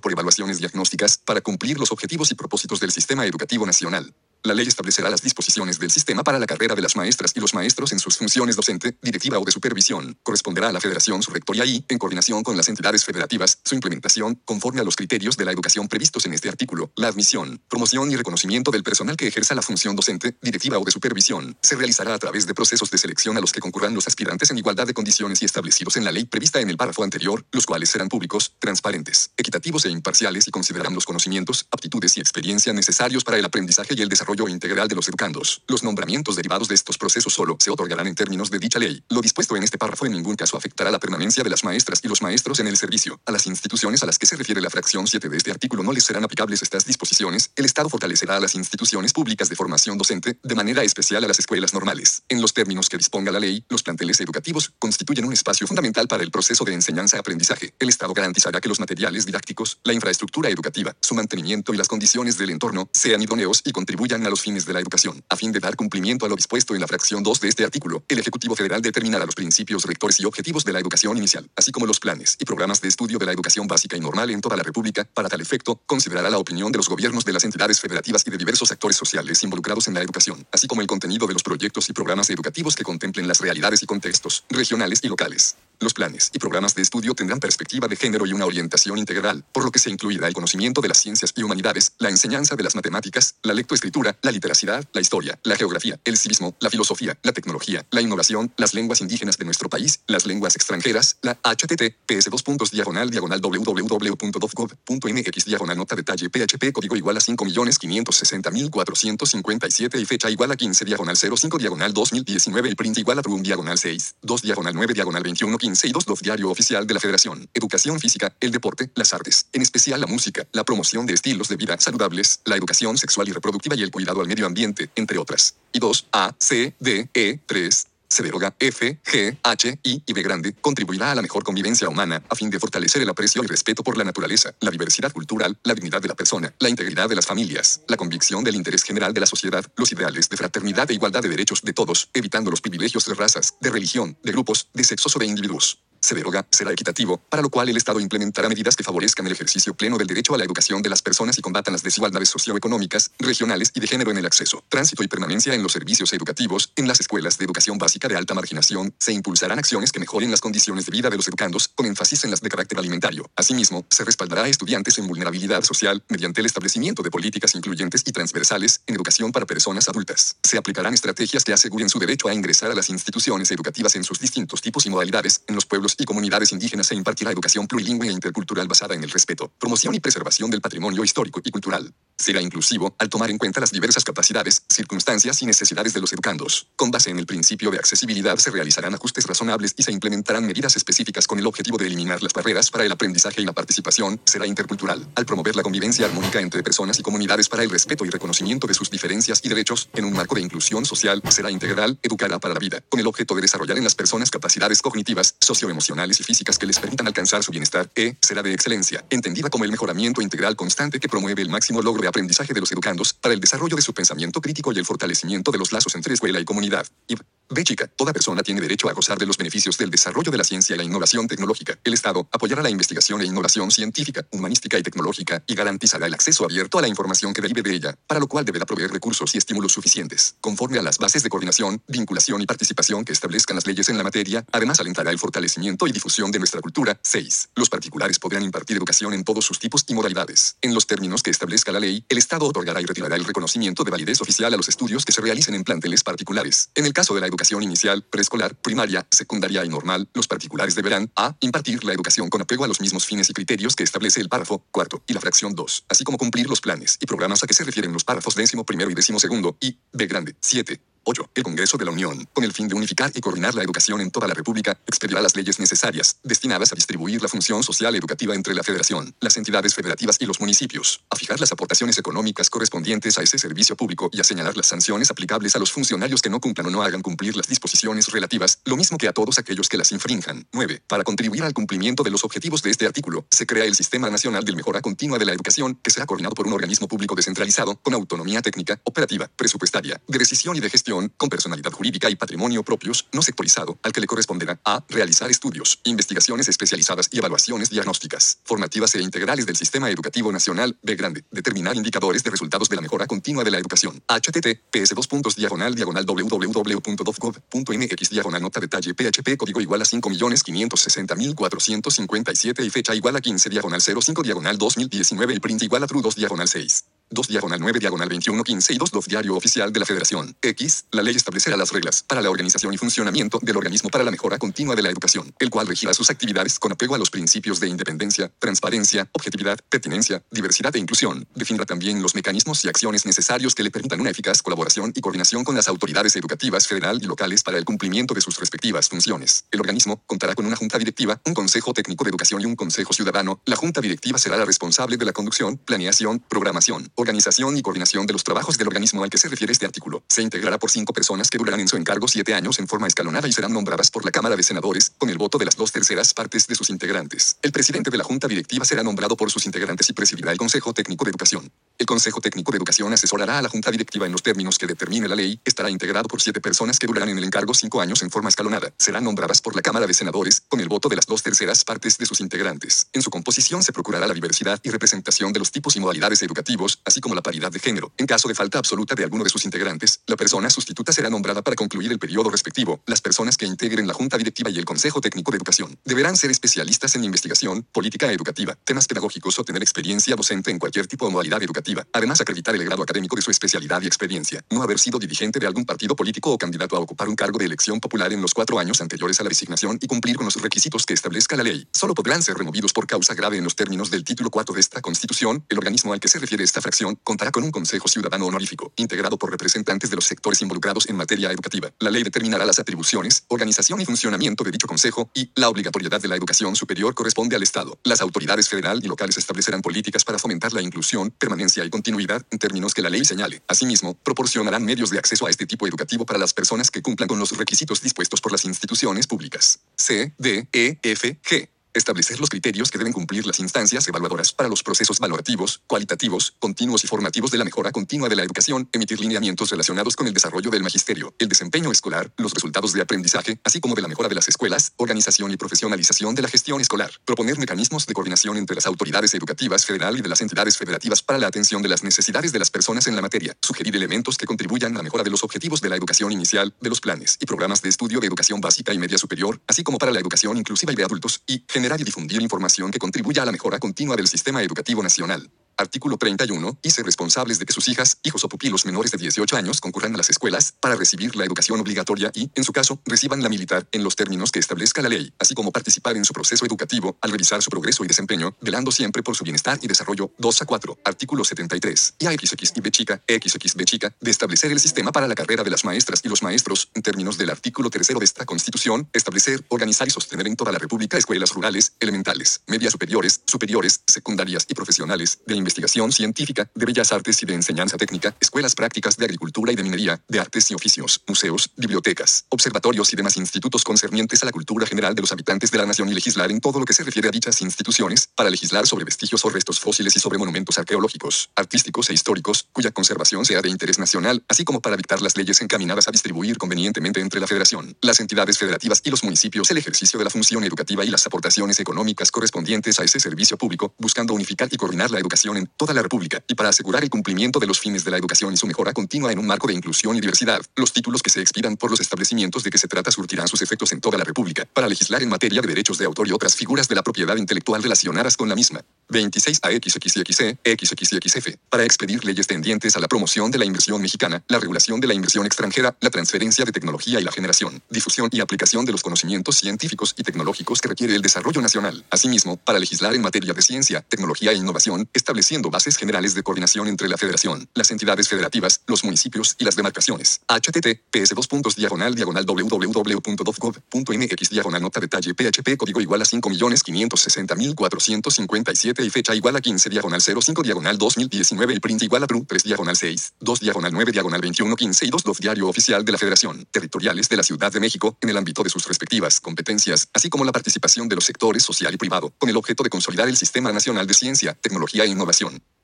por 0.00 0.12
evaluaciones 0.12 0.58
diagnósticas 0.58 1.18
para 1.18 1.40
cumplir 1.40 1.78
los 1.78 1.92
objetivos 1.92 2.30
y 2.30 2.34
propósitos 2.34 2.80
del 2.80 2.92
sistema 2.92 3.26
educativo 3.26 3.66
nacional. 3.66 4.14
La 4.44 4.54
ley 4.54 4.66
establecerá 4.66 5.08
las 5.08 5.22
disposiciones 5.22 5.78
del 5.78 5.92
sistema 5.92 6.24
para 6.24 6.40
la 6.40 6.46
carrera 6.46 6.74
de 6.74 6.82
las 6.82 6.96
maestras 6.96 7.32
y 7.36 7.38
los 7.38 7.54
maestros 7.54 7.92
en 7.92 8.00
sus 8.00 8.18
funciones 8.18 8.56
docente, 8.56 8.96
directiva 9.00 9.38
o 9.38 9.44
de 9.44 9.52
supervisión. 9.52 10.18
Corresponderá 10.24 10.68
a 10.68 10.72
la 10.72 10.80
Federación 10.80 11.22
su 11.22 11.30
rectoría 11.30 11.64
y, 11.64 11.84
en 11.88 11.96
coordinación 11.96 12.42
con 12.42 12.56
las 12.56 12.68
entidades 12.68 13.04
federativas, 13.04 13.60
su 13.64 13.76
implementación, 13.76 14.40
conforme 14.44 14.80
a 14.80 14.84
los 14.84 14.96
criterios 14.96 15.36
de 15.36 15.44
la 15.44 15.52
educación 15.52 15.86
previstos 15.86 16.26
en 16.26 16.34
este 16.34 16.48
artículo. 16.48 16.90
La 16.96 17.06
admisión, 17.06 17.60
promoción 17.68 18.10
y 18.10 18.16
reconocimiento 18.16 18.72
del 18.72 18.82
personal 18.82 19.16
que 19.16 19.28
ejerza 19.28 19.54
la 19.54 19.62
función 19.62 19.94
docente, 19.94 20.36
directiva 20.42 20.76
o 20.76 20.84
de 20.84 20.90
supervisión 20.90 21.56
se 21.62 21.76
realizará 21.76 22.12
a 22.12 22.18
través 22.18 22.44
de 22.44 22.54
procesos 22.54 22.90
de 22.90 22.98
selección 22.98 23.36
a 23.36 23.40
los 23.40 23.52
que 23.52 23.60
concurran 23.60 23.94
los 23.94 24.08
aspirantes 24.08 24.50
en 24.50 24.58
igualdad 24.58 24.88
de 24.88 24.94
condiciones 24.94 25.40
y 25.42 25.44
establecidos 25.44 25.96
en 25.96 26.04
la 26.04 26.10
ley 26.10 26.24
prevista 26.24 26.60
en 26.60 26.68
el 26.68 26.76
párrafo 26.76 27.04
anterior, 27.04 27.46
los 27.52 27.64
cuales 27.64 27.90
serán 27.90 28.08
públicos, 28.08 28.56
transparentes, 28.58 29.30
equitativos 29.36 29.71
e 29.84 29.90
imparciales 29.90 30.46
y 30.48 30.50
considerarán 30.50 30.94
los 30.94 31.06
conocimientos, 31.06 31.66
aptitudes 31.70 32.16
y 32.16 32.20
experiencia 32.20 32.72
necesarios 32.72 33.24
para 33.24 33.38
el 33.38 33.44
aprendizaje 33.44 33.94
y 33.96 34.02
el 34.02 34.08
desarrollo 34.08 34.48
integral 34.48 34.88
de 34.88 34.94
los 34.94 35.08
educandos. 35.08 35.62
Los 35.66 35.82
nombramientos 35.82 36.36
derivados 36.36 36.68
de 36.68 36.74
estos 36.74 36.98
procesos 36.98 37.32
solo 37.32 37.56
se 37.58 37.70
otorgarán 37.70 38.06
en 38.06 38.14
términos 38.14 38.50
de 38.50 38.58
dicha 38.58 38.78
ley. 38.78 39.02
Lo 39.08 39.20
dispuesto 39.22 39.56
en 39.56 39.62
este 39.62 39.78
párrafo 39.78 40.06
en 40.06 40.12
ningún 40.12 40.36
caso 40.36 40.56
afectará 40.56 40.90
la 40.90 41.00
permanencia 41.00 41.42
de 41.42 41.50
las 41.50 41.64
maestras 41.64 42.00
y 42.02 42.08
los 42.08 42.22
maestros 42.22 42.60
en 42.60 42.66
el 42.66 42.76
servicio. 42.76 43.20
A 43.26 43.32
las 43.32 43.46
instituciones 43.46 44.02
a 44.02 44.06
las 44.06 44.18
que 44.18 44.26
se 44.26 44.36
refiere 44.36 44.60
la 44.60 44.70
fracción 44.70 45.06
7 45.06 45.28
de 45.28 45.36
este 45.36 45.50
artículo 45.50 45.82
no 45.82 45.92
les 45.92 46.04
serán 46.04 46.24
aplicables 46.24 46.62
estas 46.62 46.84
disposiciones. 46.84 47.50
El 47.56 47.64
Estado 47.64 47.88
fortalecerá 47.88 48.36
a 48.36 48.40
las 48.40 48.54
instituciones 48.54 49.12
públicas 49.12 49.48
de 49.48 49.56
formación 49.56 49.98
docente, 49.98 50.38
de 50.42 50.54
manera 50.54 50.82
especial 50.82 51.24
a 51.24 51.28
las 51.28 51.38
escuelas 51.38 51.72
normales. 51.72 52.22
En 52.28 52.40
los 52.40 52.52
términos 52.52 52.88
que 52.88 52.98
disponga 52.98 53.32
la 53.32 53.40
ley, 53.40 53.64
los 53.68 53.82
planteles 53.82 54.20
educativos 54.20 54.72
constituyen 54.78 55.24
un 55.24 55.32
espacio 55.32 55.66
fundamental 55.66 56.08
para 56.08 56.22
el 56.22 56.30
proceso 56.30 56.64
de 56.64 56.74
enseñanza-aprendizaje. 56.74 57.74
El 57.78 57.88
Estado 57.88 58.12
garantizará 58.12 58.60
que 58.60 58.68
los 58.68 58.80
materiales 58.80 59.26
didácticos, 59.26 59.61
la 59.84 59.92
infraestructura 59.92 60.48
educativa, 60.48 60.94
su 61.00 61.14
mantenimiento 61.14 61.72
y 61.72 61.76
las 61.76 61.88
condiciones 61.88 62.38
del 62.38 62.50
entorno 62.50 62.88
sean 62.92 63.22
idóneos 63.22 63.62
y 63.64 63.72
contribuyan 63.72 64.26
a 64.26 64.30
los 64.30 64.40
fines 64.40 64.66
de 64.66 64.72
la 64.72 64.80
educación. 64.80 65.22
A 65.28 65.36
fin 65.36 65.52
de 65.52 65.60
dar 65.60 65.76
cumplimiento 65.76 66.26
a 66.26 66.28
lo 66.28 66.36
dispuesto 66.36 66.74
en 66.74 66.80
la 66.80 66.86
fracción 66.86 67.22
2 67.22 67.40
de 67.40 67.48
este 67.48 67.64
artículo, 67.64 68.02
el 68.08 68.18
Ejecutivo 68.18 68.56
Federal 68.56 68.82
determinará 68.82 69.24
los 69.24 69.34
principios 69.34 69.84
rectores 69.84 70.20
y 70.20 70.24
objetivos 70.24 70.64
de 70.64 70.72
la 70.72 70.80
educación 70.80 71.16
inicial, 71.16 71.48
así 71.56 71.72
como 71.72 71.86
los 71.86 72.00
planes 72.00 72.36
y 72.38 72.44
programas 72.44 72.80
de 72.80 72.88
estudio 72.88 73.18
de 73.18 73.26
la 73.26 73.32
educación 73.32 73.66
básica 73.66 73.96
y 73.96 74.00
normal 74.00 74.30
en 74.30 74.40
toda 74.40 74.56
la 74.56 74.62
República. 74.62 75.04
Para 75.04 75.28
tal 75.28 75.40
efecto, 75.40 75.80
considerará 75.86 76.30
la 76.30 76.38
opinión 76.38 76.72
de 76.72 76.78
los 76.78 76.88
gobiernos 76.88 77.24
de 77.24 77.32
las 77.32 77.44
entidades 77.44 77.80
federativas 77.80 78.26
y 78.26 78.30
de 78.30 78.38
diversos 78.38 78.72
actores 78.72 78.96
sociales 78.96 79.42
involucrados 79.42 79.88
en 79.88 79.94
la 79.94 80.02
educación, 80.02 80.46
así 80.52 80.66
como 80.66 80.80
el 80.80 80.86
contenido 80.86 81.26
de 81.26 81.34
los 81.34 81.42
proyectos 81.42 81.88
y 81.88 81.92
programas 81.92 82.30
educativos 82.30 82.74
que 82.74 82.84
contemplen 82.84 83.28
las 83.28 83.40
realidades 83.40 83.82
y 83.82 83.86
contextos 83.86 84.44
regionales 84.50 85.00
y 85.02 85.08
locales. 85.08 85.56
Los 85.80 85.94
planes 85.94 86.30
y 86.32 86.38
programas 86.38 86.76
de 86.76 86.82
estudio 86.82 87.12
tendrán 87.12 87.40
perspectiva 87.40 87.88
de 87.88 87.96
género 87.96 88.24
y 88.24 88.32
una 88.32 88.46
orientación 88.46 88.98
integral, 88.98 89.44
por 89.52 89.64
lo 89.64 89.70
que 89.70 89.78
se 89.78 89.90
incluirá 89.90 90.28
el 90.28 90.34
conocimiento 90.34 90.80
de 90.80 90.88
las 90.88 90.98
ciencias 90.98 91.32
y 91.36 91.42
humanidades, 91.42 91.92
la 91.98 92.08
enseñanza 92.08 92.56
de 92.56 92.62
las 92.62 92.74
matemáticas, 92.74 93.36
la 93.42 93.52
lectoescritura, 93.54 94.16
la 94.22 94.30
literacidad, 94.30 94.84
la 94.92 95.00
historia, 95.00 95.38
la 95.42 95.56
geografía, 95.56 95.98
el 96.04 96.16
civismo, 96.16 96.54
la 96.60 96.70
filosofía, 96.70 97.18
la 97.22 97.32
tecnología, 97.32 97.84
la 97.90 98.00
innovación, 98.00 98.52
las 98.56 98.74
lenguas 98.74 99.00
indígenas 99.00 99.38
de 99.38 99.44
nuestro 99.44 99.68
país, 99.68 100.00
las 100.06 100.26
lenguas 100.26 100.54
extranjeras, 100.56 101.18
la 101.22 101.38
https 101.42 102.30
dos 102.30 102.42
puntos 102.42 102.70
diagonal 102.70 103.10
diagonal 103.10 103.40
www.dovgov.mx 103.40 105.44
diagonal 105.44 105.76
nota 105.76 105.96
detalle 105.96 106.30
php 106.30 106.72
código 106.72 106.96
igual 106.96 107.16
a 107.16 107.20
5.560.457 107.20 110.00
y 110.00 110.04
fecha 110.04 110.30
igual 110.30 110.52
a 110.52 110.56
15 110.56 110.84
diagonal 110.84 111.16
05 111.16 111.58
diagonal 111.58 111.92
2019 111.92 112.68
el 112.68 112.76
print 112.76 112.98
igual 112.98 113.18
a 113.18 113.22
trum 113.22 113.42
diagonal 113.42 113.78
6, 113.78 114.16
2 114.22 114.42
diagonal 114.42 114.74
9 114.74 114.94
diagonal 114.94 115.22
21 115.22 115.58
15 115.58 115.88
y 115.88 115.92
2 115.92 116.06
DOF 116.06 116.22
diario 116.22 116.50
oficial 116.50 116.86
de 116.86 116.94
la 116.94 117.00
Federación. 117.00 117.48
Educación 117.54 117.98
física, 118.00 118.34
el 118.40 118.52
deporte, 118.52 118.90
las 118.94 119.12
artes, 119.12 119.41
en 119.52 119.62
especial 119.62 120.00
la 120.00 120.06
música, 120.06 120.46
la 120.52 120.64
promoción 120.64 121.06
de 121.06 121.14
estilos 121.14 121.48
de 121.48 121.56
vida 121.56 121.76
saludables, 121.78 122.40
la 122.44 122.56
educación 122.56 122.98
sexual 122.98 123.28
y 123.28 123.32
reproductiva 123.32 123.76
y 123.76 123.82
el 123.82 123.90
cuidado 123.90 124.20
al 124.20 124.28
medio 124.28 124.46
ambiente, 124.46 124.90
entre 124.96 125.18
otras. 125.18 125.54
Y 125.72 125.78
2 125.78 126.08
A, 126.12 126.34
C, 126.38 126.74
D, 126.78 127.08
E, 127.14 127.38
3, 127.46 127.86
se 128.12 128.22
deroga 128.22 128.54
F, 128.58 129.00
G, 129.04 129.38
H, 129.42 129.78
I 129.82 130.02
y 130.04 130.12
B 130.12 130.22
grande, 130.22 130.54
contribuirá 130.60 131.12
a 131.12 131.14
la 131.14 131.22
mejor 131.22 131.44
convivencia 131.44 131.88
humana 131.88 132.22
a 132.28 132.34
fin 132.34 132.50
de 132.50 132.60
fortalecer 132.60 133.00
el 133.00 133.08
aprecio 133.08 133.42
y 133.42 133.46
respeto 133.46 133.82
por 133.82 133.96
la 133.96 134.04
naturaleza, 134.04 134.52
la 134.60 134.70
diversidad 134.70 135.12
cultural, 135.12 135.58
la 135.62 135.74
dignidad 135.74 136.02
de 136.02 136.08
la 136.08 136.14
persona, 136.14 136.52
la 136.58 136.68
integridad 136.68 137.08
de 137.08 137.16
las 137.16 137.26
familias, 137.26 137.80
la 137.88 137.96
convicción 137.96 138.44
del 138.44 138.56
interés 138.56 138.82
general 138.82 139.14
de 139.14 139.20
la 139.20 139.26
sociedad, 139.26 139.64
los 139.76 139.90
ideales 139.92 140.28
de 140.28 140.36
fraternidad 140.36 140.90
e 140.90 140.94
igualdad 140.94 141.22
de 141.22 141.30
derechos 141.30 141.62
de 141.62 141.72
todos, 141.72 142.10
evitando 142.12 142.50
los 142.50 142.60
privilegios 142.60 143.06
de 143.06 143.14
razas, 143.14 143.54
de 143.60 143.70
religión, 143.70 144.16
de 144.22 144.32
grupos, 144.32 144.68
de 144.74 144.84
sexos 144.84 145.16
o 145.16 145.18
de 145.18 145.26
individuos. 145.26 145.78
Se 146.02 146.16
deroga, 146.16 146.44
será 146.50 146.72
equitativo, 146.72 147.18
para 147.28 147.44
lo 147.44 147.48
cual 147.48 147.68
el 147.68 147.76
Estado 147.76 148.00
implementará 148.00 148.48
medidas 148.48 148.74
que 148.74 148.82
favorezcan 148.82 149.24
el 149.24 149.32
ejercicio 149.32 149.72
pleno 149.72 149.98
del 149.98 150.08
derecho 150.08 150.34
a 150.34 150.38
la 150.38 150.42
educación 150.42 150.82
de 150.82 150.90
las 150.90 151.00
personas 151.00 151.38
y 151.38 151.42
combatan 151.42 151.70
las 151.70 151.84
desigualdades 151.84 152.28
socioeconómicas, 152.28 153.12
regionales 153.20 153.70
y 153.72 153.78
de 153.78 153.86
género 153.86 154.10
en 154.10 154.18
el 154.18 154.26
acceso, 154.26 154.64
tránsito 154.68 155.04
y 155.04 155.08
permanencia 155.08 155.54
en 155.54 155.62
los 155.62 155.70
servicios 155.70 156.12
educativos, 156.12 156.72
en 156.74 156.88
las 156.88 156.98
escuelas 156.98 157.38
de 157.38 157.44
educación 157.44 157.78
básica 157.78 158.01
de 158.08 158.16
alta 158.16 158.34
marginación, 158.34 158.94
se 158.98 159.12
impulsarán 159.12 159.58
acciones 159.58 159.92
que 159.92 160.00
mejoren 160.00 160.30
las 160.30 160.40
condiciones 160.40 160.86
de 160.86 160.92
vida 160.92 161.10
de 161.10 161.16
los 161.16 161.28
educandos, 161.28 161.68
con 161.68 161.86
énfasis 161.86 162.24
en 162.24 162.30
las 162.30 162.40
de 162.40 162.48
carácter 162.48 162.78
alimentario. 162.78 163.30
Asimismo, 163.36 163.84
se 163.90 164.04
respaldará 164.04 164.44
a 164.44 164.48
estudiantes 164.48 164.98
en 164.98 165.06
vulnerabilidad 165.06 165.62
social 165.62 166.02
mediante 166.08 166.40
el 166.40 166.46
establecimiento 166.46 167.02
de 167.02 167.10
políticas 167.10 167.54
incluyentes 167.54 168.02
y 168.06 168.12
transversales 168.12 168.82
en 168.86 168.94
educación 168.94 169.32
para 169.32 169.46
personas 169.46 169.88
adultas. 169.88 170.36
Se 170.42 170.58
aplicarán 170.58 170.94
estrategias 170.94 171.44
que 171.44 171.52
aseguren 171.52 171.88
su 171.88 171.98
derecho 171.98 172.28
a 172.28 172.34
ingresar 172.34 172.70
a 172.70 172.74
las 172.74 172.88
instituciones 172.90 173.50
educativas 173.50 173.96
en 173.96 174.04
sus 174.04 174.18
distintos 174.18 174.60
tipos 174.60 174.86
y 174.86 174.90
modalidades 174.90 175.42
en 175.46 175.54
los 175.54 175.66
pueblos 175.66 175.94
y 175.98 176.04
comunidades 176.04 176.52
indígenas 176.52 176.86
se 176.86 176.94
impartirá 176.94 177.30
educación 177.30 177.66
plurilingüe 177.66 178.08
e 178.08 178.12
intercultural 178.12 178.68
basada 178.68 178.94
en 178.94 179.02
el 179.04 179.10
respeto, 179.10 179.50
promoción 179.58 179.94
y 179.94 180.00
preservación 180.00 180.50
del 180.50 180.60
patrimonio 180.60 181.04
histórico 181.04 181.40
y 181.44 181.50
cultural. 181.50 181.92
Será 182.16 182.40
inclusivo 182.40 182.94
al 182.98 183.08
tomar 183.08 183.30
en 183.30 183.38
cuenta 183.38 183.60
las 183.60 183.72
diversas 183.72 184.04
capacidades, 184.04 184.62
circunstancias 184.68 185.42
y 185.42 185.46
necesidades 185.46 185.92
de 185.92 186.00
los 186.00 186.12
educandos. 186.12 186.68
Con 186.76 186.90
base 186.90 187.10
en 187.10 187.18
el 187.18 187.26
principio 187.26 187.70
de 187.70 187.78
se 187.96 188.50
realizarán 188.50 188.94
ajustes 188.94 189.26
razonables 189.26 189.74
y 189.76 189.82
se 189.82 189.92
implementarán 189.92 190.46
medidas 190.46 190.76
específicas 190.76 191.26
con 191.26 191.38
el 191.38 191.46
objetivo 191.46 191.76
de 191.76 191.86
eliminar 191.86 192.22
las 192.22 192.32
barreras 192.32 192.70
para 192.70 192.84
el 192.84 192.92
aprendizaje 192.92 193.42
y 193.42 193.44
la 193.44 193.52
participación. 193.52 194.20
Será 194.24 194.46
intercultural 194.46 195.06
al 195.14 195.26
promover 195.26 195.56
la 195.56 195.62
convivencia 195.62 196.06
armónica 196.06 196.40
entre 196.40 196.62
personas 196.62 196.98
y 196.98 197.02
comunidades 197.02 197.48
para 197.48 197.62
el 197.62 197.70
respeto 197.70 198.04
y 198.04 198.10
reconocimiento 198.10 198.66
de 198.66 198.74
sus 198.74 198.90
diferencias 198.90 199.40
y 199.44 199.48
derechos 199.48 199.88
en 199.94 200.04
un 200.04 200.12
marco 200.14 200.34
de 200.34 200.40
inclusión 200.40 200.84
social. 200.84 201.22
Será 201.28 201.50
integral, 201.50 201.98
educará 202.02 202.38
para 202.38 202.54
la 202.54 202.60
vida, 202.60 202.82
con 202.88 203.00
el 203.00 203.06
objeto 203.06 203.34
de 203.34 203.42
desarrollar 203.42 203.78
en 203.78 203.84
las 203.84 203.94
personas 203.94 204.30
capacidades 204.30 204.82
cognitivas, 204.82 205.36
socioemocionales 205.40 206.20
y 206.20 206.24
físicas 206.24 206.58
que 206.58 206.66
les 206.66 206.78
permitan 206.78 207.06
alcanzar 207.06 207.42
su 207.42 207.50
bienestar. 207.50 207.90
E 207.94 208.16
será 208.20 208.42
de 208.42 208.52
excelencia, 208.52 209.04
entendida 209.10 209.50
como 209.50 209.64
el 209.64 209.70
mejoramiento 209.70 210.22
integral 210.22 210.56
constante 210.56 210.98
que 210.98 211.08
promueve 211.08 211.42
el 211.42 211.48
máximo 211.48 211.82
logro 211.82 212.02
de 212.02 212.08
aprendizaje 212.08 212.54
de 212.54 212.60
los 212.60 212.72
educandos 212.72 213.12
para 213.14 213.34
el 213.34 213.40
desarrollo 213.40 213.76
de 213.76 213.82
su 213.82 213.94
pensamiento 213.94 214.40
crítico 214.40 214.72
y 214.72 214.78
el 214.78 214.84
fortalecimiento 214.84 215.50
de 215.52 215.58
los 215.58 215.72
lazos 215.72 215.94
entre 215.94 216.14
escuela 216.14 216.40
y 216.40 216.44
comunidad. 216.44 216.86
Y 217.08 217.16
B 217.48 217.64
toda 217.86 218.12
persona 218.12 218.42
tiene 218.42 218.60
derecho 218.60 218.88
a 218.88 218.92
gozar 218.92 219.18
de 219.18 219.26
los 219.26 219.36
beneficios 219.36 219.78
del 219.78 219.90
desarrollo 219.90 220.30
de 220.30 220.38
la 220.38 220.44
ciencia 220.44 220.74
y 220.74 220.78
la 220.78 220.84
innovación 220.84 221.28
tecnológica. 221.28 221.78
El 221.84 221.94
Estado 221.94 222.28
apoyará 222.32 222.62
la 222.62 222.70
investigación 222.70 223.20
e 223.20 223.26
innovación 223.26 223.70
científica, 223.70 224.26
humanística 224.30 224.78
y 224.78 224.82
tecnológica 224.82 225.42
y 225.46 225.54
garantizará 225.54 226.06
el 226.06 226.14
acceso 226.14 226.44
abierto 226.44 226.78
a 226.78 226.82
la 226.82 226.88
información 226.88 227.32
que 227.32 227.42
derive 227.42 227.62
de 227.62 227.74
ella, 227.74 227.98
para 228.06 228.20
lo 228.20 228.26
cual 228.26 228.44
deberá 228.44 228.66
proveer 228.66 228.90
recursos 228.90 229.34
y 229.34 229.38
estímulos 229.38 229.72
suficientes, 229.72 230.36
conforme 230.40 230.78
a 230.78 230.82
las 230.82 230.98
bases 230.98 231.22
de 231.22 231.28
coordinación, 231.28 231.82
vinculación 231.88 232.40
y 232.40 232.46
participación 232.46 233.04
que 233.04 233.12
establezcan 233.12 233.56
las 233.56 233.66
leyes 233.66 233.88
en 233.88 233.98
la 233.98 234.04
materia. 234.04 234.44
Además, 234.52 234.80
alentará 234.80 235.10
el 235.10 235.18
fortalecimiento 235.18 235.86
y 235.86 235.92
difusión 235.92 236.30
de 236.30 236.38
nuestra 236.38 236.60
cultura. 236.60 236.98
6. 237.02 237.50
Los 237.56 237.68
particulares 237.68 238.18
podrán 238.18 238.42
impartir 238.42 238.76
educación 238.76 239.14
en 239.14 239.24
todos 239.24 239.44
sus 239.44 239.58
tipos 239.58 239.84
y 239.88 239.94
modalidades. 239.94 240.56
En 240.62 240.74
los 240.74 240.86
términos 240.86 241.22
que 241.22 241.30
establezca 241.30 241.72
la 241.72 241.80
ley, 241.80 242.04
el 242.08 242.18
Estado 242.18 242.46
otorgará 242.46 242.80
y 242.80 242.86
retirará 242.86 243.16
el 243.16 243.24
reconocimiento 243.24 243.84
de 243.84 243.90
validez 243.90 244.20
oficial 244.20 244.52
a 244.52 244.56
los 244.56 244.68
estudios 244.68 245.04
que 245.04 245.12
se 245.12 245.20
realicen 245.20 245.54
en 245.54 245.64
planteles 245.64 246.02
particulares. 246.02 246.70
En 246.74 246.86
el 246.86 246.92
caso 246.92 247.14
de 247.14 247.20
la 247.20 247.26
educación 247.26 247.62
inicial, 247.72 248.04
preescolar, 248.04 248.54
primaria, 248.54 249.06
secundaria 249.10 249.64
y 249.64 249.68
normal, 249.68 250.08
los 250.14 250.28
particulares 250.28 250.74
deberán 250.74 251.10
a. 251.16 251.34
impartir 251.40 251.84
la 251.84 251.92
educación 251.92 252.28
con 252.28 252.42
apego 252.42 252.64
a 252.64 252.68
los 252.68 252.80
mismos 252.80 253.06
fines 253.06 253.30
y 253.30 253.32
criterios 253.32 253.74
que 253.74 253.82
establece 253.82 254.20
el 254.20 254.28
párrafo 254.28 254.64
cuarto 254.70 255.02
y 255.06 255.14
la 255.14 255.20
fracción 255.20 255.54
2, 255.54 255.86
así 255.88 256.04
como 256.04 256.18
cumplir 256.18 256.48
los 256.48 256.60
planes 256.60 256.98
y 257.00 257.06
programas 257.06 257.42
a 257.42 257.46
que 257.46 257.54
se 257.54 257.64
refieren 257.64 257.92
los 257.92 258.04
párrafos 258.04 258.34
décimo 258.34 258.64
primero 258.64 258.90
y 258.90 258.94
décimo 258.94 259.18
segundo 259.18 259.56
y 259.60 259.78
B 259.92 260.06
grande 260.06 260.36
7 260.40 260.91
8. 261.04 261.30
El 261.34 261.42
Congreso 261.42 261.76
de 261.76 261.84
la 261.84 261.90
Unión, 261.90 262.28
con 262.32 262.44
el 262.44 262.52
fin 262.52 262.68
de 262.68 262.74
unificar 262.74 263.10
y 263.14 263.20
coordinar 263.20 263.54
la 263.54 263.62
educación 263.62 264.00
en 264.00 264.10
toda 264.10 264.28
la 264.28 264.34
República, 264.34 264.78
expedirá 264.86 265.20
las 265.20 265.34
leyes 265.34 265.58
necesarias, 265.58 266.18
destinadas 266.22 266.72
a 266.72 266.74
distribuir 266.74 267.20
la 267.20 267.28
función 267.28 267.62
social 267.62 267.94
educativa 267.94 268.34
entre 268.34 268.54
la 268.54 268.62
Federación, 268.62 269.14
las 269.20 269.36
entidades 269.36 269.74
federativas 269.74 270.16
y 270.20 270.26
los 270.26 270.40
municipios, 270.40 271.04
a 271.10 271.16
fijar 271.16 271.40
las 271.40 271.52
aportaciones 271.52 271.98
económicas 271.98 272.50
correspondientes 272.50 273.18
a 273.18 273.22
ese 273.22 273.38
servicio 273.38 273.76
público 273.76 274.10
y 274.12 274.20
a 274.20 274.24
señalar 274.24 274.56
las 274.56 274.66
sanciones 274.66 275.10
aplicables 275.10 275.56
a 275.56 275.58
los 275.58 275.72
funcionarios 275.72 276.22
que 276.22 276.30
no 276.30 276.40
cumplan 276.40 276.66
o 276.68 276.70
no 276.70 276.82
hagan 276.82 277.02
cumplir 277.02 277.36
las 277.36 277.48
disposiciones 277.48 278.08
relativas, 278.08 278.60
lo 278.64 278.76
mismo 278.76 278.98
que 278.98 279.08
a 279.08 279.12
todos 279.12 279.38
aquellos 279.38 279.68
que 279.68 279.78
las 279.78 279.92
infrinjan. 279.92 280.46
9. 280.52 280.82
Para 280.86 281.04
contribuir 281.04 281.42
al 281.42 281.54
cumplimiento 281.54 282.02
de 282.02 282.10
los 282.10 282.24
objetivos 282.24 282.62
de 282.62 282.70
este 282.70 282.86
artículo, 282.86 283.26
se 283.30 283.46
crea 283.46 283.64
el 283.64 283.74
Sistema 283.74 284.08
Nacional 284.10 284.44
de 284.44 284.52
Mejora 284.52 284.80
Continua 284.80 285.18
de 285.18 285.24
la 285.24 285.32
Educación, 285.32 285.78
que 285.82 285.90
será 285.90 286.06
coordinado 286.06 286.34
por 286.34 286.46
un 286.46 286.52
organismo 286.52 286.86
público 286.86 287.14
descentralizado, 287.14 287.76
con 287.76 287.94
autonomía 287.94 288.42
técnica, 288.42 288.80
operativa, 288.84 289.28
presupuestaria, 289.34 290.00
de 290.06 290.18
decisión 290.18 290.56
y 290.56 290.60
de 290.60 290.70
gestión 290.70 290.91
con 291.16 291.28
personalidad 291.28 291.72
jurídica 291.72 292.10
y 292.10 292.16
patrimonio 292.16 292.62
propios, 292.62 293.06
no 293.12 293.22
sectorizado, 293.22 293.78
al 293.82 293.92
que 293.92 294.00
le 294.00 294.06
corresponderá 294.06 294.60
a. 294.64 294.84
Realizar 294.88 295.30
estudios, 295.30 295.80
investigaciones 295.84 296.48
especializadas 296.48 297.08
y 297.10 297.18
evaluaciones 297.18 297.70
diagnósticas, 297.70 298.38
formativas 298.44 298.94
e 298.94 299.00
integrales 299.00 299.46
del 299.46 299.56
Sistema 299.56 299.90
Educativo 299.90 300.30
Nacional. 300.30 300.76
B 300.82 300.94
grande. 300.94 301.24
Determinar 301.30 301.74
indicadores 301.76 302.22
de 302.22 302.30
resultados 302.30 302.68
de 302.68 302.76
la 302.76 302.82
mejora 302.82 303.06
continua 303.06 303.44
de 303.44 303.50
la 303.50 303.58
educación. 303.58 304.02
https 304.06 304.94
dos 304.94 305.06
puntos 305.06 305.36
diagonal 305.36 305.74
diagonal 305.74 306.04
www.dovgov.mx 306.06 308.10
diagonal 308.10 308.42
nota 308.42 308.60
detalle 308.60 308.94
php 308.94 309.36
código 309.36 309.60
igual 309.60 309.82
a 309.82 309.84
5.560.457 309.84 312.64
y 312.64 312.70
fecha 312.70 312.94
igual 312.94 313.16
a 313.16 313.20
15 313.20 313.48
diagonal 313.48 313.80
05 313.80 314.22
diagonal 314.22 314.56
2019 314.58 315.34
y 315.34 315.40
print 315.40 315.62
igual 315.62 315.82
a 315.82 315.86
true 315.86 316.02
2 316.02 316.14
diagonal 316.16 316.48
6. 316.48 316.84
2 317.12 317.28
diagonal 317.28 317.60
9 317.60 317.78
diagonal 317.78 318.08
21 318.08 318.42
15 318.42 318.72
y 318.72 318.78
2 318.78 318.90
2 318.90 319.06
diario 319.06 319.36
oficial 319.36 319.72
de 319.72 319.80
la 319.80 319.86
Federación. 319.86 320.34
X, 320.40 320.86
la 320.90 321.02
ley 321.02 321.14
establecerá 321.14 321.56
las 321.56 321.70
reglas 321.72 322.02
para 322.02 322.22
la 322.22 322.30
organización 322.30 322.72
y 322.72 322.78
funcionamiento 322.78 323.38
del 323.42 323.56
organismo 323.56 323.90
para 323.90 324.04
la 324.04 324.10
mejora 324.10 324.38
continua 324.38 324.74
de 324.74 324.82
la 324.82 324.90
educación, 324.90 325.34
el 325.38 325.50
cual 325.50 325.66
regirá 325.66 325.92
sus 325.92 326.10
actividades 326.10 326.58
con 326.58 326.72
apego 326.72 326.94
a 326.94 326.98
los 326.98 327.10
principios 327.10 327.60
de 327.60 327.68
independencia, 327.68 328.32
transparencia, 328.38 329.08
objetividad, 329.12 329.58
pertinencia, 329.68 330.22
diversidad 330.30 330.74
e 330.74 330.78
inclusión. 330.78 331.26
Definirá 331.34 331.66
también 331.66 332.02
los 332.02 332.14
mecanismos 332.14 332.64
y 332.64 332.68
acciones 332.68 333.04
necesarios 333.04 333.54
que 333.54 333.62
le 333.62 333.70
permitan 333.70 334.00
una 334.00 334.10
eficaz 334.10 334.42
colaboración 334.42 334.92
y 334.94 335.00
coordinación 335.00 335.44
con 335.44 335.54
las 335.54 335.68
autoridades 335.68 336.16
educativas 336.16 336.66
federal 336.66 336.98
y 337.02 337.06
locales 337.06 337.42
para 337.42 337.58
el 337.58 337.64
cumplimiento 337.64 338.14
de 338.14 338.20
sus 338.20 338.38
respectivas 338.38 338.88
funciones. 338.88 339.44
El 339.50 339.60
organismo 339.60 340.02
contará 340.06 340.34
con 340.34 340.46
una 340.46 340.56
junta 340.56 340.78
directiva, 340.78 341.20
un 341.26 341.34
consejo 341.34 341.74
técnico 341.74 342.04
de 342.04 342.10
educación 342.10 342.40
y 342.40 342.46
un 342.46 342.56
consejo 342.56 342.92
ciudadano. 342.92 343.40
La 343.44 343.56
junta 343.56 343.80
directiva 343.80 344.18
será 344.18 344.36
la 344.36 344.44
responsable 344.44 344.96
de 344.96 345.04
la 345.04 345.12
conducción, 345.12 345.58
planeación, 345.58 346.20
programación, 346.20 346.90
organización 347.02 347.56
y 347.56 347.62
coordinación 347.62 348.06
de 348.06 348.14
los 348.14 348.24
trabajos 348.24 348.56
del 348.56 348.68
organismo 348.68 349.04
al 349.04 349.10
que 349.10 349.18
se 349.18 349.28
refiere 349.28 349.52
este 349.52 349.66
artículo. 349.66 350.02
Se 350.08 350.22
integrará 350.22 350.58
por 350.58 350.70
cinco 350.70 350.92
personas 350.92 351.28
que 351.28 351.38
durarán 351.38 351.60
en 351.60 351.68
su 351.68 351.76
encargo 351.76 352.08
siete 352.08 352.34
años 352.34 352.58
en 352.58 352.66
forma 352.66 352.86
escalonada 352.86 353.28
y 353.28 353.32
serán 353.32 353.52
nombradas 353.52 353.90
por 353.90 354.04
la 354.04 354.10
Cámara 354.10 354.36
de 354.36 354.42
Senadores, 354.42 354.92
con 354.96 355.10
el 355.10 355.18
voto 355.18 355.38
de 355.38 355.44
las 355.44 355.56
dos 355.56 355.72
terceras 355.72 356.14
partes 356.14 356.46
de 356.46 356.54
sus 356.54 356.70
integrantes. 356.70 357.36
El 357.42 357.52
presidente 357.52 357.90
de 357.90 357.98
la 357.98 358.04
Junta 358.04 358.28
Directiva 358.28 358.64
será 358.64 358.82
nombrado 358.82 359.16
por 359.16 359.30
sus 359.30 359.44
integrantes 359.46 359.88
y 359.90 359.92
presidirá 359.92 360.32
el 360.32 360.38
Consejo 360.38 360.72
Técnico 360.72 361.04
de 361.04 361.10
Educación. 361.10 361.52
El 361.78 361.86
Consejo 361.86 362.20
Técnico 362.20 362.52
de 362.52 362.58
Educación 362.58 362.92
asesorará 362.92 363.38
a 363.38 363.42
la 363.42 363.48
Junta 363.48 363.70
Directiva 363.70 364.06
en 364.06 364.12
los 364.12 364.22
términos 364.22 364.58
que 364.58 364.66
determine 364.66 365.08
la 365.08 365.16
ley. 365.16 365.40
Estará 365.44 365.70
integrado 365.70 366.08
por 366.08 366.22
siete 366.22 366.40
personas 366.40 366.78
que 366.78 366.86
durarán 366.86 367.08
en 367.08 367.18
el 367.18 367.24
encargo 367.24 367.54
cinco 367.54 367.80
años 367.80 368.02
en 368.02 368.10
forma 368.10 368.28
escalonada. 368.28 368.72
Serán 368.78 369.04
nombradas 369.04 369.40
por 369.40 369.56
la 369.56 369.62
Cámara 369.62 369.86
de 369.86 369.94
Senadores, 369.94 370.42
con 370.48 370.60
el 370.60 370.68
voto 370.68 370.88
de 370.88 370.96
las 370.96 371.06
dos 371.06 371.22
terceras 371.22 371.64
partes 371.64 371.98
de 371.98 372.06
sus 372.06 372.20
integrantes. 372.20 372.86
En 372.92 373.02
su 373.02 373.10
composición 373.10 373.62
se 373.62 373.72
procurará 373.72 374.06
la 374.06 374.14
diversidad 374.14 374.60
y 374.62 374.70
representación 374.70 375.32
de 375.32 375.38
los 375.38 375.50
tipos 375.50 375.76
y 375.76 375.80
modalidades 375.80 376.22
educativos, 376.22 376.80
así 376.84 377.00
como 377.00 377.14
la 377.14 377.22
paridad 377.22 377.50
de 377.50 377.58
género 377.58 377.92
en 377.98 378.06
caso 378.06 378.28
de 378.28 378.34
falta 378.34 378.58
absoluta 378.58 378.94
de 378.94 379.04
alguno 379.04 379.24
de 379.24 379.30
sus 379.30 379.44
integrantes, 379.44 380.00
la 380.06 380.16
persona 380.16 380.50
sustituta 380.50 380.92
será 380.92 381.10
nombrada 381.10 381.42
para 381.42 381.56
concluir 381.56 381.90
el 381.92 381.98
periodo 381.98 382.30
respectivo. 382.30 382.82
Las 382.86 383.00
personas 383.00 383.36
que 383.36 383.46
integren 383.46 383.86
la 383.86 383.94
Junta 383.94 384.18
Directiva 384.18 384.50
y 384.50 384.58
el 384.58 384.64
Consejo 384.64 385.00
Técnico 385.00 385.30
de 385.30 385.36
Educación 385.36 385.78
deberán 385.84 386.16
ser 386.16 386.30
especialistas 386.30 386.94
en 386.94 387.04
investigación, 387.04 387.66
política 387.72 388.10
educativa, 388.12 388.56
temas 388.64 388.86
pedagógicos 388.86 389.38
o 389.38 389.44
tener 389.44 389.62
experiencia 389.62 390.16
docente 390.16 390.50
en 390.50 390.58
cualquier 390.58 390.86
tipo 390.86 391.06
de 391.06 391.12
modalidad 391.12 391.42
educativa. 391.42 391.86
Además, 391.92 392.20
acreditar 392.20 392.54
el 392.54 392.64
grado 392.64 392.82
académico 392.82 393.16
de 393.16 393.22
su 393.22 393.30
especialidad 393.30 393.82
y 393.82 393.86
experiencia. 393.86 394.44
No 394.50 394.62
haber 394.62 394.78
sido 394.78 394.98
dirigente 394.98 395.38
de 395.38 395.46
algún 395.46 395.64
partido 395.64 395.96
político 395.96 396.30
o 396.30 396.38
candidato 396.38 396.76
a 396.76 396.80
ocupar 396.80 397.08
un 397.08 397.16
cargo 397.16 397.38
de 397.38 397.46
elección 397.46 397.80
popular 397.80 398.12
en 398.12 398.22
los 398.22 398.34
cuatro 398.34 398.58
años 398.58 398.80
anteriores 398.80 399.20
a 399.20 399.22
la 399.22 399.28
designación 399.28 399.78
y 399.80 399.86
cumplir 399.86 400.16
con 400.16 400.24
los 400.24 400.36
requisitos 400.40 400.86
que 400.86 400.94
establezca 400.94 401.36
la 401.36 401.42
ley. 401.42 401.68
Solo 401.72 401.94
podrán 401.94 402.22
ser 402.22 402.36
removidos 402.36 402.72
por 402.72 402.86
causa 402.86 403.14
grave 403.14 403.38
en 403.38 403.44
los 403.44 403.56
términos 403.56 403.90
del 403.90 404.04
título 404.04 404.30
4 404.30 404.54
de 404.54 404.60
esta 404.60 404.80
Constitución. 404.80 405.44
El 405.48 405.58
organismo 405.58 405.92
al 405.92 406.00
que 406.00 406.08
se 406.08 406.18
refiere 406.18 406.44
esta 406.44 406.60
contará 407.02 407.30
con 407.30 407.44
un 407.44 407.50
Consejo 407.50 407.88
Ciudadano 407.88 408.26
honorífico, 408.26 408.72
integrado 408.76 409.18
por 409.18 409.30
representantes 409.30 409.90
de 409.90 409.96
los 409.96 410.04
sectores 410.04 410.42
involucrados 410.42 410.88
en 410.88 410.96
materia 410.96 411.30
educativa. 411.30 411.70
La 411.78 411.90
ley 411.90 412.02
determinará 412.02 412.44
las 412.44 412.58
atribuciones, 412.58 413.24
organización 413.28 413.80
y 413.80 413.84
funcionamiento 413.84 414.44
de 414.44 414.50
dicho 414.50 414.66
consejo 414.66 415.10
y 415.14 415.30
la 415.34 415.48
obligatoriedad 415.48 416.00
de 416.00 416.08
la 416.08 416.16
educación 416.16 416.56
superior 416.56 416.94
corresponde 416.94 417.36
al 417.36 417.42
Estado. 417.42 417.78
Las 417.84 418.00
autoridades 418.00 418.48
federal 418.48 418.80
y 418.82 418.88
locales 418.88 419.16
establecerán 419.16 419.62
políticas 419.62 420.04
para 420.04 420.18
fomentar 420.18 420.52
la 420.52 420.62
inclusión, 420.62 421.10
permanencia 421.10 421.64
y 421.64 421.70
continuidad 421.70 422.24
en 422.30 422.38
términos 422.38 422.74
que 422.74 422.82
la 422.82 422.90
ley 422.90 423.04
señale. 423.04 423.42
Asimismo, 423.48 423.94
proporcionarán 423.94 424.64
medios 424.64 424.90
de 424.90 424.98
acceso 424.98 425.26
a 425.26 425.30
este 425.30 425.46
tipo 425.46 425.66
educativo 425.66 426.06
para 426.06 426.18
las 426.18 426.34
personas 426.34 426.70
que 426.70 426.82
cumplan 426.82 427.08
con 427.08 427.18
los 427.18 427.36
requisitos 427.36 427.82
dispuestos 427.82 428.20
por 428.20 428.32
las 428.32 428.44
instituciones 428.44 429.06
públicas. 429.06 429.60
C, 429.76 430.14
D, 430.18 430.48
E, 430.52 430.78
F, 430.82 431.18
G. 431.22 431.48
Establecer 431.74 432.20
los 432.20 432.28
criterios 432.28 432.70
que 432.70 432.76
deben 432.76 432.92
cumplir 432.92 433.26
las 433.26 433.38
instancias 433.40 433.88
evaluadoras 433.88 434.30
para 434.32 434.46
los 434.46 434.62
procesos 434.62 434.98
valorativos, 434.98 435.62
cualitativos, 435.66 436.34
continuos 436.38 436.84
y 436.84 436.86
formativos 436.86 437.30
de 437.30 437.38
la 437.38 437.44
mejora 437.44 437.72
continua 437.72 438.10
de 438.10 438.16
la 438.16 438.22
educación, 438.22 438.68
emitir 438.72 439.00
lineamientos 439.00 439.48
relacionados 439.48 439.96
con 439.96 440.06
el 440.06 440.12
desarrollo 440.12 440.50
del 440.50 440.62
magisterio, 440.62 441.14
el 441.18 441.28
desempeño 441.28 441.72
escolar, 441.72 442.12
los 442.18 442.34
resultados 442.34 442.74
de 442.74 442.82
aprendizaje, 442.82 443.40
así 443.42 443.58
como 443.58 443.74
de 443.74 443.80
la 443.80 443.88
mejora 443.88 444.10
de 444.10 444.14
las 444.14 444.28
escuelas, 444.28 444.74
organización 444.76 445.30
y 445.30 445.38
profesionalización 445.38 446.14
de 446.14 446.20
la 446.20 446.28
gestión 446.28 446.60
escolar, 446.60 446.90
proponer 447.06 447.38
mecanismos 447.38 447.86
de 447.86 447.94
coordinación 447.94 448.36
entre 448.36 448.54
las 448.54 448.66
autoridades 448.66 449.14
educativas 449.14 449.64
federal 449.64 449.96
y 449.96 450.02
de 450.02 450.10
las 450.10 450.20
entidades 450.20 450.58
federativas 450.58 451.00
para 451.00 451.18
la 451.18 451.28
atención 451.28 451.62
de 451.62 451.70
las 451.70 451.82
necesidades 451.82 452.32
de 452.32 452.38
las 452.38 452.50
personas 452.50 452.86
en 452.86 452.96
la 452.96 453.00
materia, 453.00 453.34
sugerir 453.40 453.74
elementos 453.74 454.18
que 454.18 454.26
contribuyan 454.26 454.74
a 454.74 454.76
la 454.76 454.82
mejora 454.82 455.04
de 455.04 455.10
los 455.10 455.24
objetivos 455.24 455.62
de 455.62 455.70
la 455.70 455.76
educación 455.76 456.12
inicial, 456.12 456.54
de 456.60 456.68
los 456.68 456.82
planes 456.82 457.16
y 457.18 457.24
programas 457.24 457.62
de 457.62 457.70
estudio 457.70 457.98
de 457.98 458.08
educación 458.08 458.42
básica 458.42 458.74
y 458.74 458.78
media 458.78 458.98
superior, 458.98 459.40
así 459.46 459.62
como 459.62 459.78
para 459.78 459.90
la 459.90 460.00
educación 460.00 460.36
inclusiva 460.36 460.74
y 460.74 460.76
de 460.76 460.84
adultos, 460.84 461.22
y 461.26 461.46
generar 461.62 461.80
y 461.80 461.84
difundir 461.84 462.20
información 462.20 462.72
que 462.72 462.80
contribuya 462.80 463.22
a 463.22 463.26
la 463.26 463.30
mejora 463.30 463.60
continua 463.60 463.94
del 463.94 464.08
sistema 464.08 464.42
educativo 464.42 464.82
nacional. 464.82 465.30
Artículo 465.56 465.96
31. 465.96 466.58
Y 466.62 466.70
ser 466.70 466.84
responsables 466.84 467.38
de 467.38 467.46
que 467.46 467.52
sus 467.52 467.68
hijas, 467.68 467.98
hijos 468.02 468.24
o 468.24 468.28
pupilos 468.28 468.66
menores 468.66 468.92
de 468.92 468.98
18 468.98 469.36
años 469.36 469.60
concurran 469.60 469.94
a 469.94 469.96
las 469.96 470.10
escuelas 470.10 470.54
para 470.60 470.76
recibir 470.76 471.16
la 471.16 471.24
educación 471.24 471.60
obligatoria 471.60 472.10
y, 472.14 472.30
en 472.34 472.44
su 472.44 472.52
caso, 472.52 472.80
reciban 472.84 473.22
la 473.22 473.28
militar 473.28 473.66
en 473.72 473.84
los 473.84 473.96
términos 473.96 474.32
que 474.32 474.38
establezca 474.38 474.82
la 474.82 474.88
ley, 474.88 475.12
así 475.18 475.34
como 475.34 475.52
participar 475.52 475.96
en 475.96 476.04
su 476.04 476.12
proceso 476.12 476.44
educativo 476.46 476.96
al 477.00 477.10
revisar 477.10 477.42
su 477.42 477.50
progreso 477.50 477.84
y 477.84 477.88
desempeño, 477.88 478.36
velando 478.40 478.70
siempre 478.72 479.02
por 479.02 479.16
su 479.16 479.24
bienestar 479.24 479.58
y 479.62 479.66
desarrollo. 479.66 480.12
2 480.18 480.42
a 480.42 480.46
4. 480.46 480.78
Artículo 480.84 481.24
73. 481.24 481.94
Y 481.98 482.06
a 482.06 482.12
XX 482.12 482.52
y 482.56 482.60
B 482.60 482.70
chica, 482.70 483.02
XXB 483.08 483.64
chica, 483.64 483.94
de 484.00 484.10
establecer 484.10 484.52
el 484.52 484.60
sistema 484.60 484.92
para 484.92 485.08
la 485.08 485.14
carrera 485.14 485.44
de 485.44 485.50
las 485.50 485.64
maestras 485.64 486.00
y 486.04 486.08
los 486.08 486.22
maestros, 486.22 486.68
en 486.74 486.82
términos 486.82 487.18
del 487.18 487.30
artículo 487.30 487.70
3 487.70 487.88
de 487.88 488.04
esta 488.04 488.24
Constitución, 488.24 488.88
establecer, 488.92 489.44
organizar 489.48 489.86
y 489.86 489.90
sostener 489.90 490.26
en 490.26 490.36
toda 490.36 490.52
la 490.52 490.58
República 490.58 490.98
escuelas 490.98 491.32
rurales, 491.32 491.74
elementales, 491.80 492.40
medias 492.46 492.72
superiores, 492.72 493.20
superiores, 493.26 493.80
secundarias 493.86 494.46
y 494.48 494.54
profesionales 494.54 495.20
de 495.26 495.34
investigación 495.42 495.92
científica, 495.92 496.48
de 496.54 496.64
bellas 496.64 496.92
artes 496.92 497.22
y 497.22 497.26
de 497.26 497.34
enseñanza 497.34 497.76
técnica, 497.76 498.14
escuelas 498.20 498.54
prácticas 498.54 498.96
de 498.96 499.04
agricultura 499.04 499.52
y 499.52 499.56
de 499.56 499.62
minería, 499.62 500.00
de 500.08 500.20
artes 500.20 500.50
y 500.50 500.54
oficios, 500.54 501.02
museos, 501.06 501.50
bibliotecas, 501.56 502.24
observatorios 502.30 502.92
y 502.92 502.96
demás 502.96 503.16
institutos 503.16 503.64
concernientes 503.64 504.22
a 504.22 504.26
la 504.26 504.32
cultura 504.32 504.66
general 504.66 504.94
de 504.94 505.02
los 505.02 505.12
habitantes 505.12 505.50
de 505.50 505.58
la 505.58 505.66
nación 505.66 505.88
y 505.88 505.94
legislar 505.94 506.30
en 506.30 506.40
todo 506.40 506.58
lo 506.58 506.64
que 506.64 506.72
se 506.72 506.84
refiere 506.84 507.08
a 507.08 507.10
dichas 507.10 507.42
instituciones, 507.42 508.08
para 508.14 508.30
legislar 508.30 508.66
sobre 508.66 508.84
vestigios 508.84 509.24
o 509.24 509.28
restos 509.28 509.60
fósiles 509.60 509.94
y 509.96 510.00
sobre 510.00 510.18
monumentos 510.18 510.58
arqueológicos, 510.58 511.30
artísticos 511.36 511.90
e 511.90 511.94
históricos, 511.94 512.48
cuya 512.52 512.70
conservación 512.70 513.24
sea 513.24 513.42
de 513.42 513.48
interés 513.48 513.78
nacional, 513.78 514.24
así 514.28 514.44
como 514.44 514.60
para 514.60 514.76
dictar 514.76 515.02
las 515.02 515.16
leyes 515.16 515.42
encaminadas 515.42 515.88
a 515.88 515.90
distribuir 515.90 516.38
convenientemente 516.38 517.00
entre 517.00 517.20
la 517.20 517.26
Federación, 517.26 517.76
las 517.80 518.00
entidades 518.00 518.38
federativas 518.38 518.80
y 518.84 518.90
los 518.90 519.04
municipios 519.04 519.50
el 519.50 519.58
ejercicio 519.58 519.98
de 519.98 520.04
la 520.04 520.10
función 520.10 520.44
educativa 520.44 520.84
y 520.84 520.88
las 520.88 521.06
aportaciones 521.06 521.58
económicas 521.60 522.10
correspondientes 522.10 522.78
a 522.78 522.84
ese 522.84 523.00
servicio 523.00 523.36
público, 523.36 523.74
buscando 523.78 524.14
unificar 524.14 524.48
y 524.50 524.56
coordinar 524.56 524.90
la 524.90 524.98
educación 524.98 525.31
en 525.36 525.46
toda 525.56 525.74
la 525.74 525.82
República, 525.82 526.22
y 526.26 526.34
para 526.34 526.48
asegurar 526.50 526.82
el 526.82 526.90
cumplimiento 526.90 527.38
de 527.38 527.46
los 527.46 527.60
fines 527.60 527.84
de 527.84 527.90
la 527.90 527.98
educación 527.98 528.32
y 528.32 528.36
su 528.36 528.46
mejora 528.46 528.72
continua 528.72 529.12
en 529.12 529.18
un 529.18 529.26
marco 529.26 529.46
de 529.46 529.54
inclusión 529.54 529.96
y 529.96 530.00
diversidad, 530.00 530.40
los 530.56 530.72
títulos 530.72 531.02
que 531.02 531.10
se 531.10 531.20
expidan 531.20 531.56
por 531.56 531.70
los 531.70 531.80
establecimientos 531.80 532.42
de 532.42 532.50
que 532.50 532.58
se 532.58 532.68
trata 532.68 532.90
surtirán 532.90 533.28
sus 533.28 533.42
efectos 533.42 533.72
en 533.72 533.80
toda 533.80 533.98
la 533.98 534.04
República, 534.04 534.46
para 534.52 534.68
legislar 534.68 535.02
en 535.02 535.08
materia 535.08 535.40
de 535.40 535.48
derechos 535.48 535.78
de 535.78 535.84
autor 535.84 536.08
y 536.08 536.12
otras 536.12 536.34
figuras 536.34 536.68
de 536.68 536.74
la 536.74 536.82
propiedad 536.82 537.16
intelectual 537.16 537.62
relacionadas 537.62 538.16
con 538.16 538.28
la 538.28 538.34
misma. 538.34 538.62
26 538.88 539.40
a 539.42 539.50
XXXE, 539.50 540.38
XXXF, 540.44 541.36
para 541.48 541.64
expedir 541.64 542.04
leyes 542.04 542.26
tendientes 542.26 542.76
a 542.76 542.80
la 542.80 542.88
promoción 542.88 543.30
de 543.30 543.38
la 543.38 543.44
inversión 543.44 543.80
mexicana, 543.80 544.22
la 544.28 544.38
regulación 544.38 544.80
de 544.80 544.86
la 544.86 544.94
inversión 544.94 545.24
extranjera, 545.24 545.76
la 545.80 545.90
transferencia 545.90 546.44
de 546.44 546.52
tecnología 546.52 547.00
y 547.00 547.04
la 547.04 547.12
generación, 547.12 547.62
difusión 547.70 548.08
y 548.12 548.20
aplicación 548.20 548.64
de 548.64 548.72
los 548.72 548.82
conocimientos 548.82 549.36
científicos 549.36 549.94
y 549.96 550.02
tecnológicos 550.02 550.60
que 550.60 550.68
requiere 550.68 550.94
el 550.94 551.02
desarrollo 551.02 551.40
nacional. 551.40 551.84
Asimismo, 551.90 552.36
para 552.36 552.58
legislar 552.58 552.94
en 552.94 553.02
materia 553.02 553.32
de 553.32 553.42
ciencia, 553.42 553.80
tecnología 553.80 554.32
e 554.32 554.34
innovación, 554.34 554.88
estableciendo 555.22 555.50
bases 555.50 555.76
generales 555.76 556.14
de 556.14 556.22
coordinación 556.24 556.66
entre 556.66 556.88
la 556.88 556.96
Federación, 556.96 557.48
las 557.54 557.70
entidades 557.70 558.08
federativas, 558.08 558.62
los 558.66 558.82
municipios 558.82 559.36
y 559.38 559.44
las 559.44 559.54
demarcaciones. 559.54 560.20
https 560.26 561.14
dos 561.14 561.28
puntos 561.28 561.54
diagonal 561.54 561.94
diagonal 561.94 562.26
www.dovgov.mx 562.26 564.30
diagonal 564.30 564.62
nota 564.62 564.80
detalle 564.80 565.14
php 565.14 565.56
código 565.56 565.80
igual 565.80 566.02
a 566.02 566.04
5.560.457 566.04 568.84
y 568.84 568.90
fecha 568.90 569.14
igual 569.14 569.36
a 569.36 569.40
15 569.40 569.70
diagonal 569.70 570.00
05 570.00 570.42
diagonal 570.42 570.76
2019 570.76 571.54
y 571.54 571.60
print 571.60 571.84
igual 571.84 572.02
a 572.02 572.08
PRU 572.08 572.24
3 572.26 572.42
diagonal 572.42 572.76
6, 572.76 573.12
2 573.20 573.40
diagonal 573.40 573.72
9 573.72 573.92
diagonal 573.92 574.20
21 574.20 574.56
15 574.56 574.86
y 574.86 574.90
2 574.90 575.04
DOF 575.04 575.20
diario 575.20 575.48
oficial 575.48 575.84
de 575.84 575.92
la 575.92 575.98
Federación, 575.98 576.48
territoriales 576.50 577.08
de 577.08 577.16
la 577.16 577.22
Ciudad 577.22 577.52
de 577.52 577.60
México, 577.60 577.96
en 578.00 578.08
el 578.08 578.16
ámbito 578.16 578.42
de 578.42 578.50
sus 578.50 578.66
respectivas 578.66 579.20
competencias, 579.20 579.86
así 579.92 580.10
como 580.10 580.24
la 580.24 580.32
participación 580.32 580.88
de 580.88 580.96
los 580.96 581.04
sectores 581.04 581.44
social 581.44 581.72
y 581.72 581.76
privado, 581.76 582.12
con 582.18 582.28
el 582.28 582.36
objeto 582.36 582.64
de 582.64 582.70
consolidar 582.70 583.08
el 583.08 583.16
Sistema 583.16 583.52
Nacional 583.52 583.86
de 583.86 583.94
Ciencia, 583.94 584.34
Tecnología 584.34 584.82
e 584.84 584.88
Innovación. 584.88 585.11